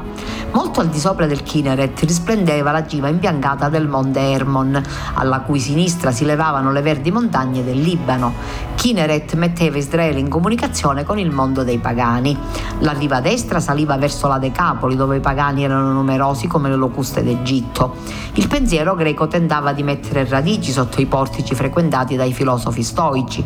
[0.51, 4.82] Molto al di sopra del Kinneret risplendeva la cima imbiancata del monte Hermon,
[5.16, 8.34] alla cui sinistra si levavano le verdi montagne del Libano.
[8.76, 12.38] Kinneret metteva Israele in comunicazione con il mondo dei pagani.
[12.80, 17.24] La riva destra saliva verso la Decapoli, dove i pagani erano numerosi come le locuste
[17.24, 17.95] d'Egitto.
[18.34, 23.43] Il pensiero greco tentava di mettere radici sotto i portici frequentati dai filosofi stoici.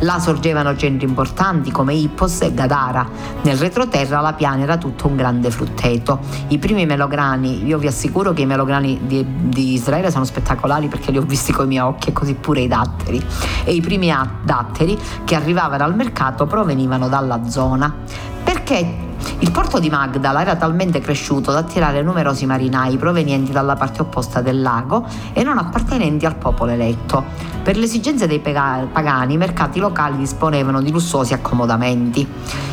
[0.00, 3.08] Là sorgevano centri importanti come Ippos e Gadara.
[3.42, 6.20] Nel retroterra la piana era tutto un grande frutteto.
[6.48, 11.10] I primi melograni, io vi assicuro che i melograni di, di Israele sono spettacolari perché
[11.10, 13.22] li ho visti con i miei occhi e così pure i datteri.
[13.64, 17.94] E i primi datteri che arrivavano al mercato provenivano dalla zona.
[18.42, 19.08] Perché
[19.40, 24.40] il porto di Magdala era talmente cresciuto da attirare numerosi marinai provenienti dalla parte opposta
[24.40, 27.24] del lago e non appartenenti al popolo eletto.
[27.62, 32.26] Per le esigenze dei pagani, i mercati locali disponevano di lussuosi accomodamenti.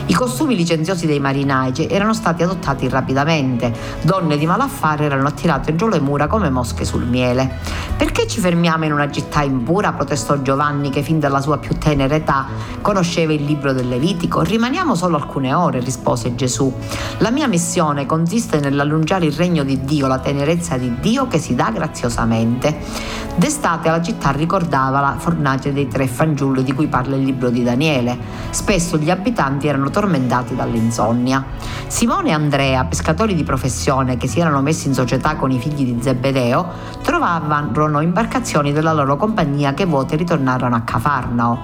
[0.09, 3.74] I costumi licenziosi dei marinai erano stati adottati rapidamente.
[4.01, 7.59] Donne di malaffare erano attirate giù le mura come mosche sul miele.
[7.97, 9.91] Perché ci fermiamo in una città impura?
[9.91, 12.45] protestò Giovanni che fin dalla sua più tenera età
[12.82, 14.41] conosceva il libro del Levitico.
[14.41, 16.71] Rimaniamo solo alcune ore, rispose Gesù.
[17.19, 21.55] La mia missione consiste nell'allungare il regno di Dio, la tenerezza di Dio che si
[21.55, 23.25] dà graziosamente.
[23.35, 27.63] D'estate la città ricordava la fornace dei tre fanciulli di cui parla il libro di
[27.63, 28.17] Daniele.
[28.49, 31.45] Spesso gli abitanti erano tormentati dall'insonnia.
[31.85, 35.85] Simone e Andrea, pescatori di professione che si erano messi in società con i figli
[35.85, 36.65] di Zebedeo,
[37.01, 41.59] trovavano imbarcazioni della loro compagnia che vuote ritornarono a Cafarnao.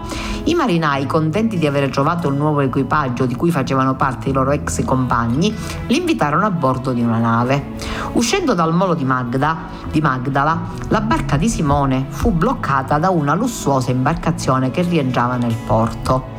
[0.46, 4.52] I marinai, contenti di aver trovato un nuovo equipaggio di cui facevano parte i loro
[4.52, 5.54] ex compagni,
[5.88, 7.74] li invitarono a bordo di una nave.
[8.14, 9.58] Uscendo dal molo di, Magda,
[9.92, 15.56] di Magdala, la barca di Simone fu bloccata da una lussuosa imbarcazione che rientrava nel
[15.66, 16.32] porto.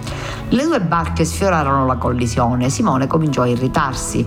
[0.50, 2.68] Le due barche sfiorarono la collisione.
[2.68, 4.24] Simone cominciò a irritarsi.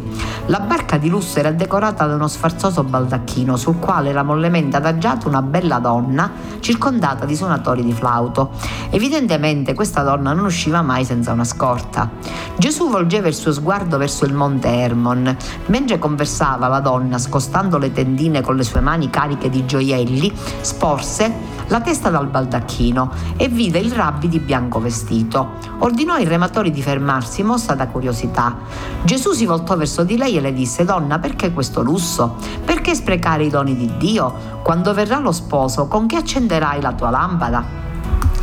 [0.48, 5.28] La barca di lusso era decorata da uno sfarzoso baldacchino sul quale era mollemente adagiata
[5.28, 8.50] una bella donna circondata di suonatori di flauto.
[8.90, 12.10] Evidentemente questa donna non usciva mai senza una scorta.
[12.58, 15.36] Gesù volgeva il suo sguardo verso il monte Hermon.
[15.68, 21.56] Mentre conversava la donna, scostando le tendine con le sue mani cariche di gioielli, sporse
[21.68, 25.56] la testa dal baldacchino e vide il rabbi di bianco vestito.
[25.80, 28.58] Ordinò ai rematori di fermarsi, mossa da curiosità.
[29.04, 32.36] Gesù si voltò verso di lei e le disse: Donna, perché questo lusso?
[32.64, 34.62] Perché sprecare i doni di Dio?
[34.64, 37.87] Quando verrà lo sposo, con che accenderai la tua lampada?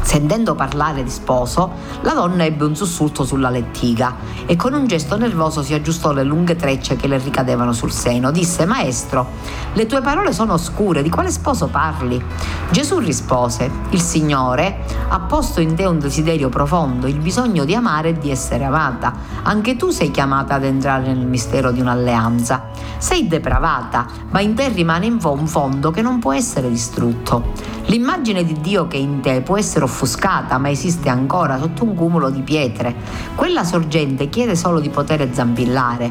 [0.04, 5.16] Sentendo parlare di sposo, la donna ebbe un sussulto sulla lettiga e con un gesto
[5.16, 8.30] nervoso si aggiustò le lunghe trecce che le ricadevano sul seno.
[8.30, 9.26] Disse, Maestro,
[9.72, 12.22] le tue parole sono oscure, di quale sposo parli?
[12.70, 18.10] Gesù rispose, Il Signore ha posto in te un desiderio profondo, il bisogno di amare
[18.10, 19.14] e di essere amata.
[19.42, 22.66] Anche tu sei chiamata ad entrare nel mistero di un'alleanza.
[22.98, 27.52] Sei depravata, ma in te rimane in un fondo che non può essere distrutto.
[27.86, 31.94] L'immagine di Dio che è in te può essere offuscata, ma esiste ancora sotto un
[31.94, 32.94] cumulo di pietre.
[33.34, 36.10] Quella sorgente chiede solo di poter zampillare.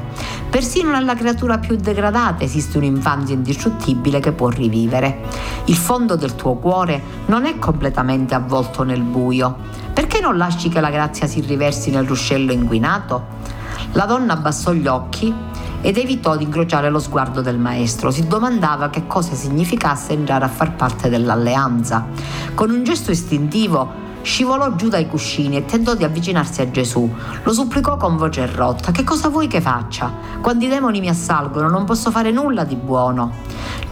[0.49, 5.21] Persino nella creatura più degradata esiste un'infanzia indistruttibile che può rivivere.
[5.65, 9.57] Il fondo del tuo cuore non è completamente avvolto nel buio.
[9.93, 13.25] Perché non lasci che la grazia si riversi nel ruscello inquinato?
[13.93, 15.33] La donna abbassò gli occhi
[15.83, 18.09] ed evitò di incrociare lo sguardo del maestro.
[18.09, 22.07] Si domandava che cosa significasse entrare a far parte dell'alleanza.
[22.55, 27.13] Con un gesto istintivo scivolò giù dai cuscini e tentò di avvicinarsi a Gesù.
[27.43, 30.09] Lo supplicò con voce rotta: Che cosa vuoi che faccia?
[30.41, 33.33] Quando i demoni mi assalgono non posso fare nulla di buono.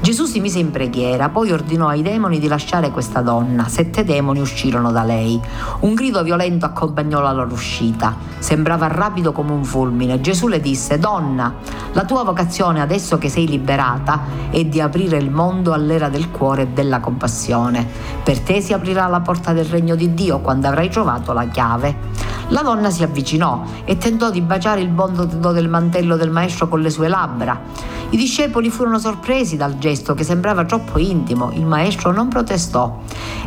[0.01, 3.67] Gesù si mise in preghiera, poi ordinò ai demoni di lasciare questa donna.
[3.67, 5.39] Sette demoni uscirono da lei.
[5.81, 8.15] Un grido violento accompagnò la loro uscita.
[8.39, 10.19] Sembrava rapido come un fulmine.
[10.19, 11.53] Gesù le disse: Donna,
[11.93, 16.63] la tua vocazione adesso che sei liberata è di aprire il mondo all'era del cuore
[16.63, 17.87] e della compassione.
[18.23, 22.39] Per te si aprirà la porta del regno di Dio quando avrai trovato la chiave.
[22.47, 26.81] La donna si avvicinò e tentò di baciare il bondo del mantello del maestro con
[26.81, 27.89] le sue labbra.
[28.09, 31.51] I discepoli furono sorpresi dal gesto che sembrava troppo intimo.
[31.53, 32.99] Il maestro non protestò.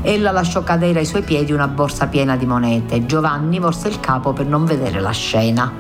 [0.03, 3.07] Ella lasciò cadere ai suoi piedi una borsa piena di monete.
[3.07, 5.73] Giovanni volse il capo per non vedere la scena.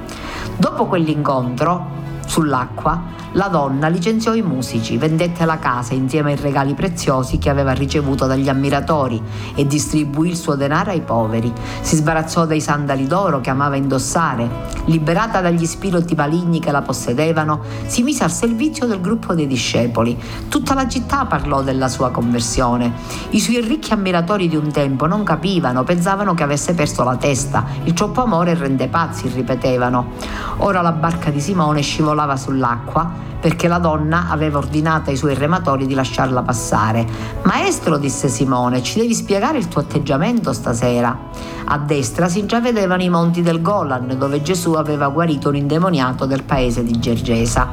[0.56, 1.86] Dopo quell'incontro,
[2.26, 7.72] Sull'acqua la donna licenziò i musici, vendette la casa insieme ai regali preziosi che aveva
[7.72, 9.20] ricevuto dagli ammiratori
[9.56, 11.52] e distribuì il suo denaro ai poveri.
[11.80, 14.48] Si sbarazzò dei sandali d'oro che amava indossare.
[14.84, 20.16] Liberata dagli spiriti maligni che la possedevano, si mise al servizio del gruppo dei discepoli.
[20.48, 22.92] Tutta la città parlò della sua conversione.
[23.30, 27.64] I suoi ricchi ammiratori di un tempo non capivano, pensavano che avesse perso la testa.
[27.82, 30.12] Il troppo amore rende pazzi, ripetevano.
[30.58, 31.82] Ora la barca di Simone
[32.14, 37.06] scivolava sull'acqua perché la donna aveva ordinato ai suoi rematori di lasciarla passare.
[37.42, 41.14] Maestro, disse Simone, ci devi spiegare il tuo atteggiamento stasera.
[41.66, 46.42] A destra si intravedevano i monti del Golan, dove Gesù aveva guarito un indemoniato del
[46.42, 47.68] paese di Gergesa.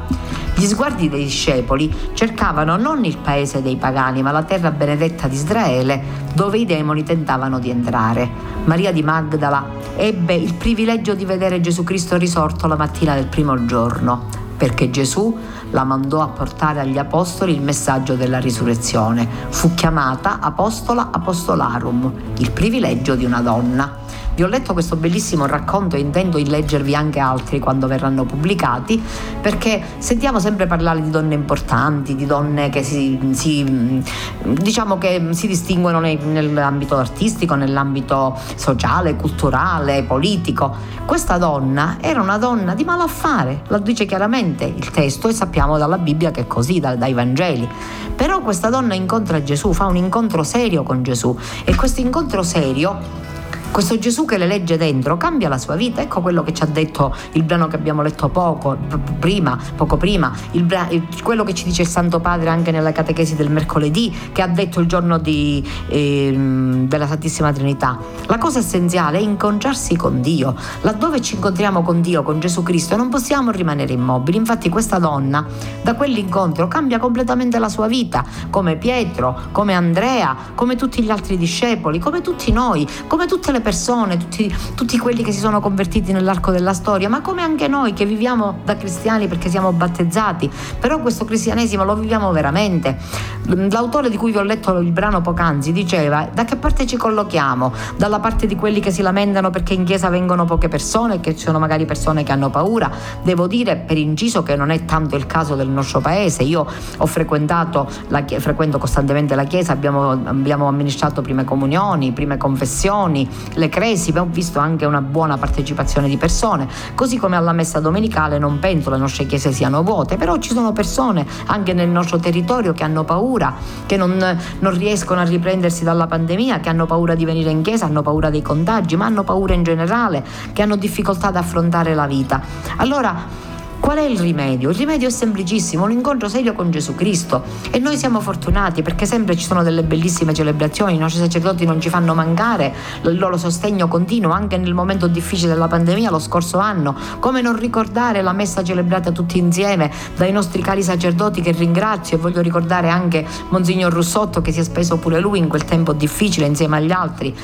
[0.54, 5.34] Gli sguardi dei discepoli cercavano non il paese dei pagani, ma la terra benedetta di
[5.34, 6.02] Israele,
[6.34, 8.30] dove i demoni tentavano di entrare.
[8.64, 9.64] Maria di Magdala
[9.96, 15.36] ebbe il privilegio di vedere Gesù Cristo risorto la mattina del primo giorno perché Gesù
[15.70, 19.28] la mandò a portare agli apostoli il messaggio della risurrezione.
[19.48, 24.01] Fu chiamata apostola apostolarum, il privilegio di una donna.
[24.34, 29.02] Vi ho letto questo bellissimo racconto e intendo leggervi anche altri quando verranno pubblicati,
[29.42, 34.02] perché sentiamo sempre parlare di donne importanti, di donne che si, si
[34.42, 40.74] diciamo che si distinguono nei- nell'ambito artistico, nell'ambito sociale, culturale, politico.
[41.04, 45.98] Questa donna era una donna di malaffare, la dice chiaramente il testo e sappiamo dalla
[45.98, 47.68] Bibbia che è così, da- dai Vangeli.
[48.16, 53.30] Però questa donna incontra Gesù, fa un incontro serio con Gesù e questo incontro serio
[53.72, 56.02] questo Gesù che le legge dentro cambia la sua vita.
[56.02, 58.76] Ecco quello che ci ha detto il brano che abbiamo letto poco
[59.18, 60.88] prima, poco prima, bra-
[61.22, 64.78] quello che ci dice il Santo Padre anche nella catechesi del mercoledì, che ha detto
[64.78, 67.98] il giorno di, ehm, della Santissima Trinità.
[68.26, 70.54] La cosa essenziale è incontrarsi con Dio.
[70.82, 74.36] Laddove ci incontriamo con Dio, con Gesù Cristo, non possiamo rimanere immobili.
[74.36, 75.46] Infatti questa donna
[75.80, 81.38] da quell'incontro cambia completamente la sua vita, come Pietro, come Andrea, come tutti gli altri
[81.38, 86.12] discepoli, come tutti noi, come tutte le persone, tutti, tutti quelli che si sono convertiti
[86.12, 91.00] nell'arco della storia, ma come anche noi che viviamo da cristiani perché siamo battezzati, però
[91.00, 92.98] questo cristianesimo lo viviamo veramente.
[93.46, 97.72] L'autore di cui vi ho letto il brano poc'anzi diceva da che parte ci collochiamo?
[97.96, 101.44] Dalla parte di quelli che si lamentano perché in chiesa vengono poche persone, che ci
[101.44, 102.90] sono magari persone che hanno paura.
[103.22, 106.42] Devo dire per inciso che non è tanto il caso del nostro paese.
[106.42, 113.28] Io ho frequentato, la, frequento costantemente la chiesa, abbiamo, abbiamo amministrato prime comunioni, prime confessioni,
[113.54, 118.38] le cresi, ho visto anche una buona partecipazione di persone, così come alla messa domenicale
[118.38, 122.72] non penso le nostre chiese siano vuote, però ci sono persone anche nel nostro territorio
[122.72, 123.54] che hanno paura,
[123.86, 127.86] che non, non riescono a riprendersi dalla pandemia, che hanno paura di venire in chiesa,
[127.86, 132.06] hanno paura dei contagi, ma hanno paura in generale, che hanno difficoltà ad affrontare la
[132.06, 132.40] vita.
[132.76, 133.50] Allora,
[133.82, 134.70] Qual è il rimedio?
[134.70, 139.06] Il rimedio è semplicissimo, un incontro serio con Gesù Cristo e noi siamo fortunati perché
[139.06, 142.72] sempre ci sono delle bellissime celebrazioni, i nostri sacerdoti non ci fanno mancare
[143.02, 147.58] il loro sostegno continuo anche nel momento difficile della pandemia lo scorso anno, come non
[147.58, 152.88] ricordare la messa celebrata tutti insieme dai nostri cari sacerdoti che ringrazio e voglio ricordare
[152.88, 156.92] anche Monsignor Russotto che si è speso pure lui in quel tempo difficile insieme agli
[156.92, 157.34] altri.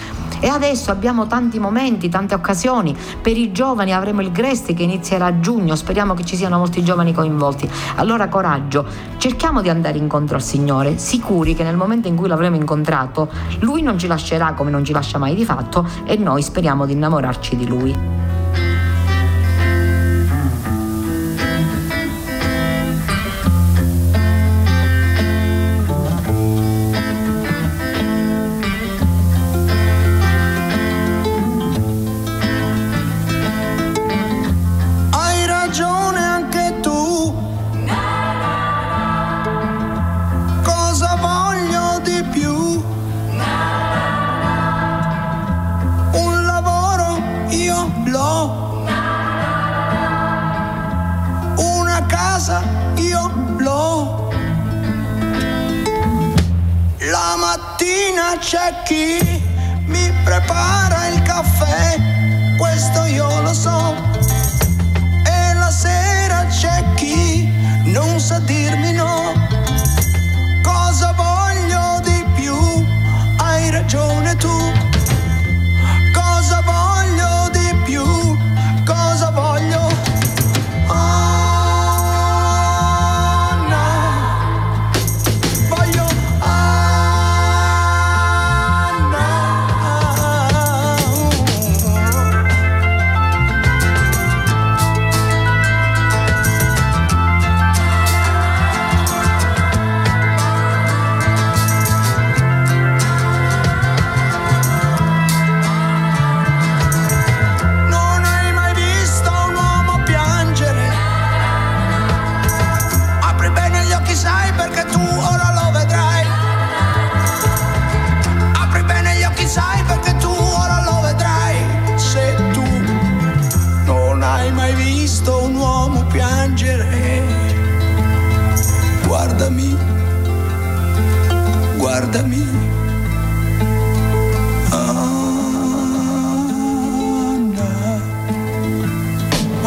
[0.40, 5.26] E adesso abbiamo tanti momenti, tante occasioni, per i giovani avremo il Gresti che inizierà
[5.26, 7.68] a giugno, speriamo che ci siano molti giovani coinvolti.
[7.96, 8.84] Allora coraggio,
[9.16, 13.80] cerchiamo di andare incontro al Signore, sicuri che nel momento in cui l'avremo incontrato, Lui
[13.80, 17.56] non ci lascerà come non ci lascia mai di fatto e noi speriamo di innamorarci
[17.56, 18.67] di Lui.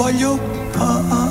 [0.01, 0.39] Voglio
[0.79, 1.30] Anna.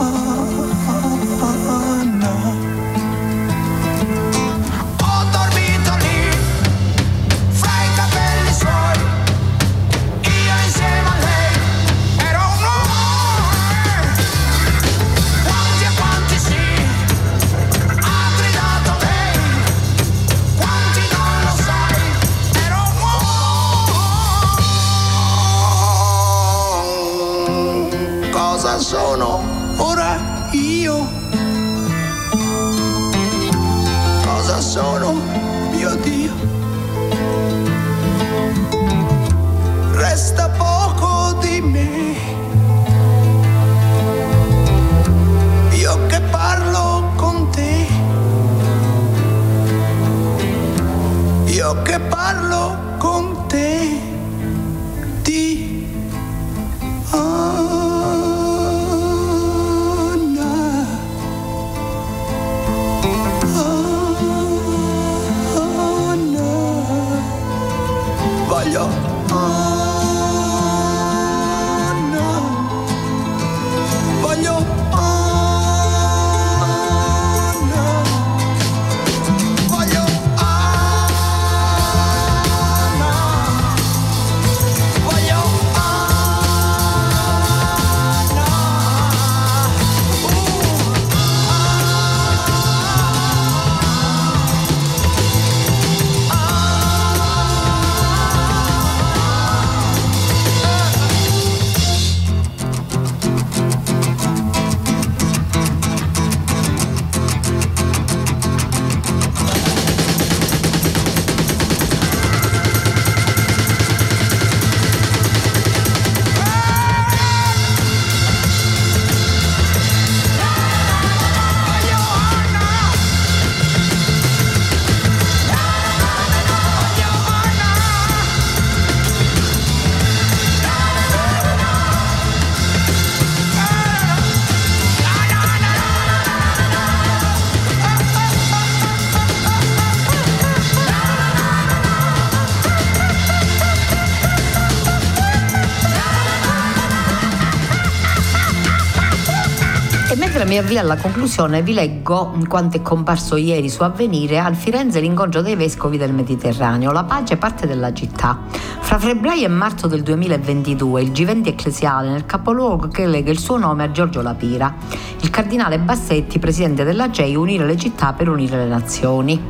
[150.51, 155.43] Mi avvio alla conclusione vi leggo quanto è comparso ieri su Avvenire a Firenze l'incontro
[155.43, 156.91] dei vescovi del Mediterraneo.
[156.91, 158.41] La pace parte dalla città.
[158.81, 163.59] Fra febbraio e marzo del 2022 il G20 ecclesiale nel capoluogo che lega il suo
[163.59, 164.75] nome a Giorgio Lapira.
[165.21, 169.41] Il cardinale Bassetti, presidente della CEI, unire le città per unire le nazioni.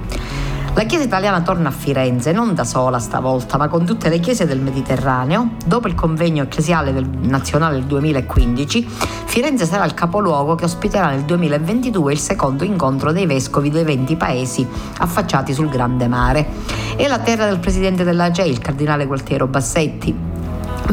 [0.80, 4.46] La Chiesa italiana torna a Firenze, non da sola stavolta, ma con tutte le chiese
[4.46, 5.50] del Mediterraneo.
[5.66, 8.88] Dopo il convegno ecclesiale del- nazionale del 2015,
[9.26, 14.16] Firenze sarà il capoluogo che ospiterà nel 2022 il secondo incontro dei vescovi dei 20
[14.16, 14.66] paesi
[14.96, 16.48] affacciati sul Grande Mare.
[16.96, 20.29] È la terra del presidente della CEI, il cardinale Gualtiero Bassetti,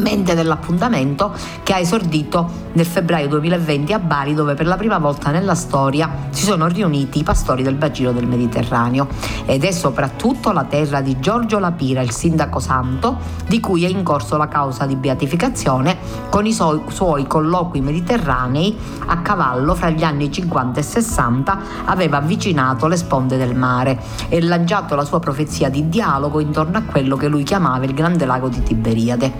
[0.00, 1.32] mente dell'appuntamento
[1.62, 6.28] che ha esordito nel febbraio 2020 a Bari dove per la prima volta nella storia
[6.30, 9.08] si sono riuniti i pastori del bacino del Mediterraneo
[9.46, 13.16] ed è soprattutto la terra di Giorgio Lapira, il sindaco santo,
[13.46, 15.96] di cui è in corso la causa di beatificazione
[16.28, 18.76] con i suoi, suoi colloqui mediterranei
[19.06, 24.40] a cavallo fra gli anni 50 e 60 aveva avvicinato le sponde del mare e
[24.40, 28.48] lanciato la sua profezia di dialogo intorno a quello che lui chiamava il grande lago
[28.48, 29.32] di Tiberiade.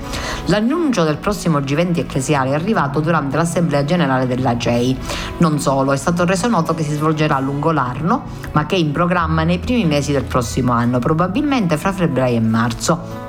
[0.47, 4.99] L'annuncio del prossimo G20 ecclesiale è arrivato durante l'assemblea generale della GEI.
[5.39, 8.93] Non solo, è stato reso noto che si svolgerà lungo l'Arno, ma che è in
[8.93, 13.28] programma nei primi mesi del prossimo anno, probabilmente fra febbraio e marzo.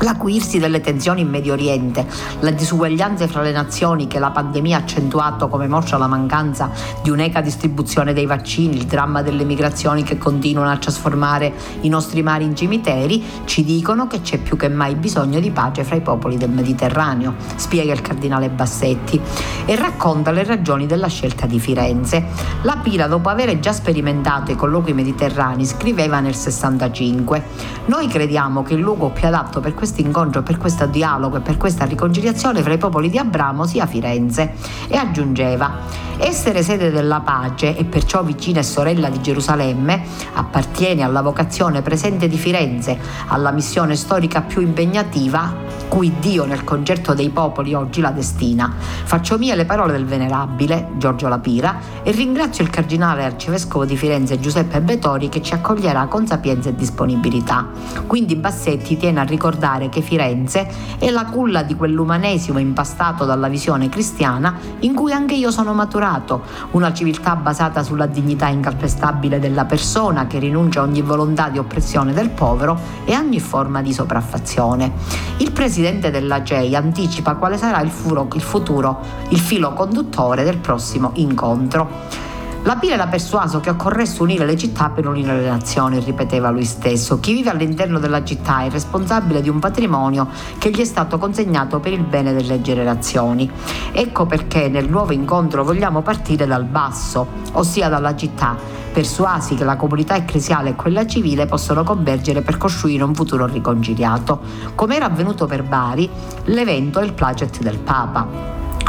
[0.00, 2.06] L'acuirsi delle tensioni in Medio Oriente,
[2.40, 6.70] la disuguaglianze fra le nazioni che la pandemia ha accentuato come mostra la mancanza
[7.02, 12.22] di un'eca distribuzione dei vaccini, il dramma delle migrazioni che continuano a trasformare i nostri
[12.22, 16.00] mari in cimiteri, ci dicono che c'è più che mai bisogno di pace fra i
[16.00, 19.20] popoli del Mediterraneo, spiega il cardinale Bassetti
[19.66, 22.26] e racconta le ragioni della scelta di Firenze.
[22.62, 27.42] La Pira, dopo aver già sperimentato i colloqui mediterranei, scriveva nel 65:
[27.86, 31.56] Noi crediamo che il luogo più adatto per questo incontro, per questo dialogo e per
[31.56, 34.54] questa riconciliazione fra i popoli di Abramo sia Firenze.
[34.86, 35.72] E aggiungeva:
[36.18, 40.04] Essere sede della pace e perciò vicina e sorella di Gerusalemme
[40.34, 47.12] appartiene alla vocazione presente di Firenze, alla missione storica più impegnativa cui Dio nel concerto
[47.12, 48.72] dei popoli oggi la destina.
[48.78, 54.40] Faccio mie le parole del venerabile Giorgio Lapira e ringrazio il cardinale arcivescovo di Firenze
[54.40, 57.68] Giuseppe Betori che ci accoglierà con sapienza e disponibilità.
[58.06, 60.68] Quindi Bassetti tiene a ricordare che Firenze
[60.98, 66.42] è la culla di quell'umanesimo impastato dalla visione cristiana in cui anche io sono maturato,
[66.72, 72.12] una civiltà basata sulla dignità incalpestabile della persona che rinuncia a ogni volontà di oppressione
[72.12, 74.92] del povero e a ogni forma di sopraffazione.
[75.38, 80.58] Il presidente della GEI anticipa quale sarà il, furo- il futuro, il filo conduttore del
[80.58, 82.21] prossimo incontro.
[82.64, 86.64] La Pira era persuaso che occorresse unire le città per unire le nazioni, ripeteva lui
[86.64, 87.18] stesso.
[87.18, 91.80] Chi vive all'interno della città è responsabile di un patrimonio che gli è stato consegnato
[91.80, 93.50] per il bene delle generazioni.
[93.90, 98.56] Ecco perché nel nuovo incontro vogliamo partire dal basso, ossia dalla città,
[98.92, 104.38] persuasi che la comunità ecclesiale e quella civile possono convergere per costruire un futuro riconciliato.
[104.76, 106.08] Come era avvenuto per Bari,
[106.44, 108.24] l'evento è il placet del Papa.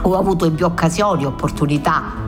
[0.04, 2.23] Ho avuto in più occasioni opportunità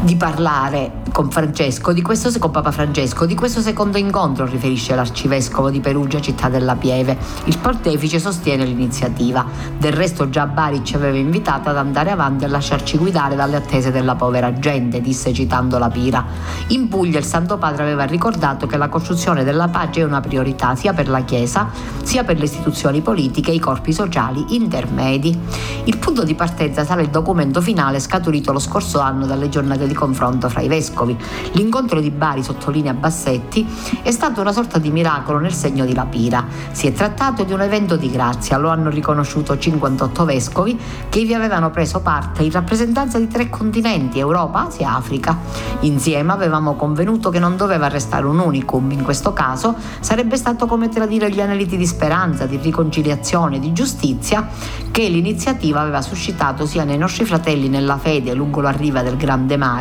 [0.00, 5.70] di parlare con Francesco, di questo, con Papa Francesco, di questo secondo incontro, riferisce l'arcivescovo
[5.70, 7.18] di Perugia, città della Pieve.
[7.46, 9.44] Il pontefice sostiene l'iniziativa.
[9.76, 13.90] Del resto già Bari ci aveva invitato ad andare avanti e lasciarci guidare dalle attese
[13.90, 16.24] della povera gente, disse citando la Pira.
[16.68, 20.76] In Puglia il Santo Padre aveva ricordato che la costruzione della pace è una priorità
[20.76, 21.68] sia per la Chiesa,
[22.04, 25.36] sia per le istituzioni politiche e i corpi sociali intermedi.
[25.84, 29.94] Il punto di partenza sarà il documento finale scaturito lo scorso anno dalle giornate di
[29.94, 31.16] confronto fra i vescovi.
[31.52, 33.66] L'incontro di Bari, sottolinea Bassetti,
[34.02, 36.46] è stato una sorta di miracolo nel segno di Lapira.
[36.70, 40.78] Si è trattato di un evento di grazia, lo hanno riconosciuto 58 vescovi
[41.08, 45.36] che vi avevano preso parte in rappresentanza di tre continenti, Europa, Asia e Africa.
[45.80, 50.88] Insieme avevamo convenuto che non doveva restare un unicum, in questo caso sarebbe stato come
[50.88, 54.46] tradire gli aneliti di speranza, di riconciliazione, di giustizia
[54.90, 59.56] che l'iniziativa aveva suscitato sia nei nostri fratelli nella fede lungo la riva del Grande
[59.56, 59.77] Mare,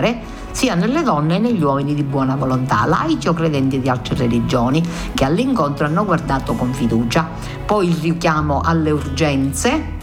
[0.52, 4.84] sia nelle donne e negli uomini di buona volontà, laici o credenti di altre religioni,
[5.14, 7.28] che all'incontro hanno guardato con fiducia.
[7.66, 9.97] Poi il richiamo alle urgenze.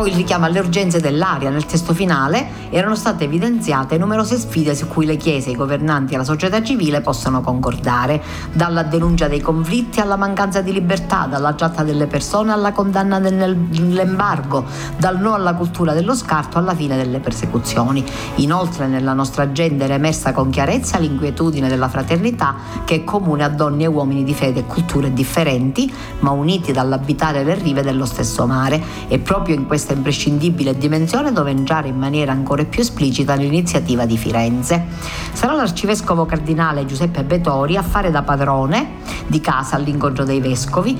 [0.00, 1.50] Poi il richiamo alle urgenze dell'aria.
[1.50, 6.16] Nel testo finale erano state evidenziate numerose sfide su cui le chiese, i governanti e
[6.16, 11.82] la società civile possono concordare, dalla denuncia dei conflitti alla mancanza di libertà, dalla tratta
[11.82, 14.64] delle persone alla condanna dell'embargo,
[14.96, 18.02] dal no alla cultura dello scarto alla fine delle persecuzioni.
[18.36, 22.54] Inoltre nella nostra agenda era emersa con chiarezza l'inquietudine della fraternità
[22.86, 27.44] che è comune a donne e uomini di fede e culture differenti, ma uniti dall'abitare
[27.44, 28.82] le rive dello stesso mare.
[29.06, 34.16] E proprio in questa imprescindibile dimensione dove entrare in maniera ancora più esplicita l'iniziativa di
[34.16, 34.86] Firenze.
[35.32, 40.98] Sarà l'arcivescovo cardinale Giuseppe Betori a fare da padrone di casa all'incontro dei vescovi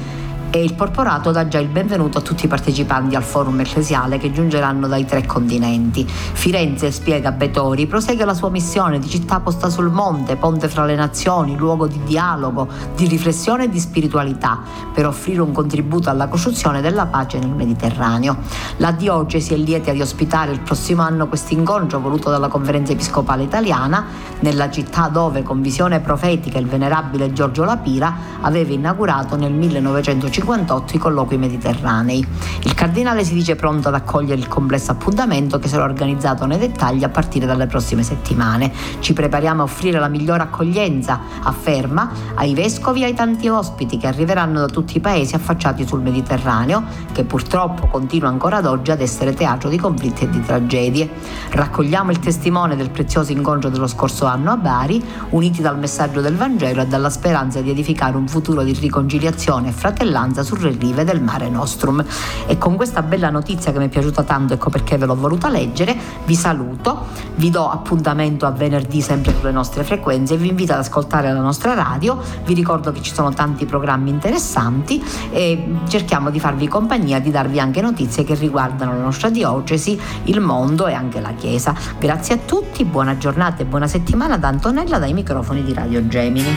[0.50, 4.32] e il porporato dà già il benvenuto a tutti i partecipanti al forum ecclesiale che
[4.32, 6.04] giungeranno dai tre continenti.
[6.06, 10.96] Firenze, spiega Betori, prosegue la sua missione di città posta sul monte, ponte fra le
[10.96, 14.60] nazioni, luogo di dialogo, di riflessione e di spiritualità,
[14.92, 18.38] per offrire un contributo alla costruzione della pace nel Mediterraneo.
[18.78, 23.44] La diocesi è lieta di ospitare il prossimo anno questo incontro voluto dalla conferenza episcopale
[23.44, 24.04] italiana
[24.40, 30.96] nella città dove con visione profetica il venerabile Giorgio Lapira aveva inaugurato nel 1950 1958
[30.96, 32.26] i colloqui mediterranei.
[32.64, 37.04] Il cardinale si dice pronto ad accogliere il complesso appuntamento che sarà organizzato nei dettagli
[37.04, 38.72] a partire dalle prossime settimane.
[39.00, 44.06] Ci prepariamo a offrire la migliore accoglienza, afferma, ai vescovi e ai tanti ospiti che
[44.06, 49.00] arriveranno da tutti i paesi affacciati sul Mediterraneo, che purtroppo continua ancora ad oggi ad
[49.00, 51.08] essere teatro di conflitti e di tragedie.
[51.50, 56.36] Raccogliamo il testimone del prezioso incontro dello scorso anno a Bari, uniti dal messaggio del
[56.36, 61.22] Vangelo e dalla speranza di edificare un futuro di riconciliazione e fratellanza sulle rive del
[61.22, 62.04] mare Nostrum.
[62.46, 65.48] E con questa bella notizia che mi è piaciuta tanto, ecco perché ve l'ho voluta
[65.48, 67.06] leggere, vi saluto,
[67.36, 71.40] vi do appuntamento a venerdì sempre sulle nostre frequenze e vi invito ad ascoltare la
[71.40, 72.18] nostra radio.
[72.44, 77.60] Vi ricordo che ci sono tanti programmi interessanti e cerchiamo di farvi compagnia, di darvi
[77.60, 81.74] anche notizie che riguardano la nostra diocesi, il mondo e anche la Chiesa.
[81.98, 86.56] Grazie a tutti, buona giornata e buona settimana da Antonella dai microfoni di Radio Gemini.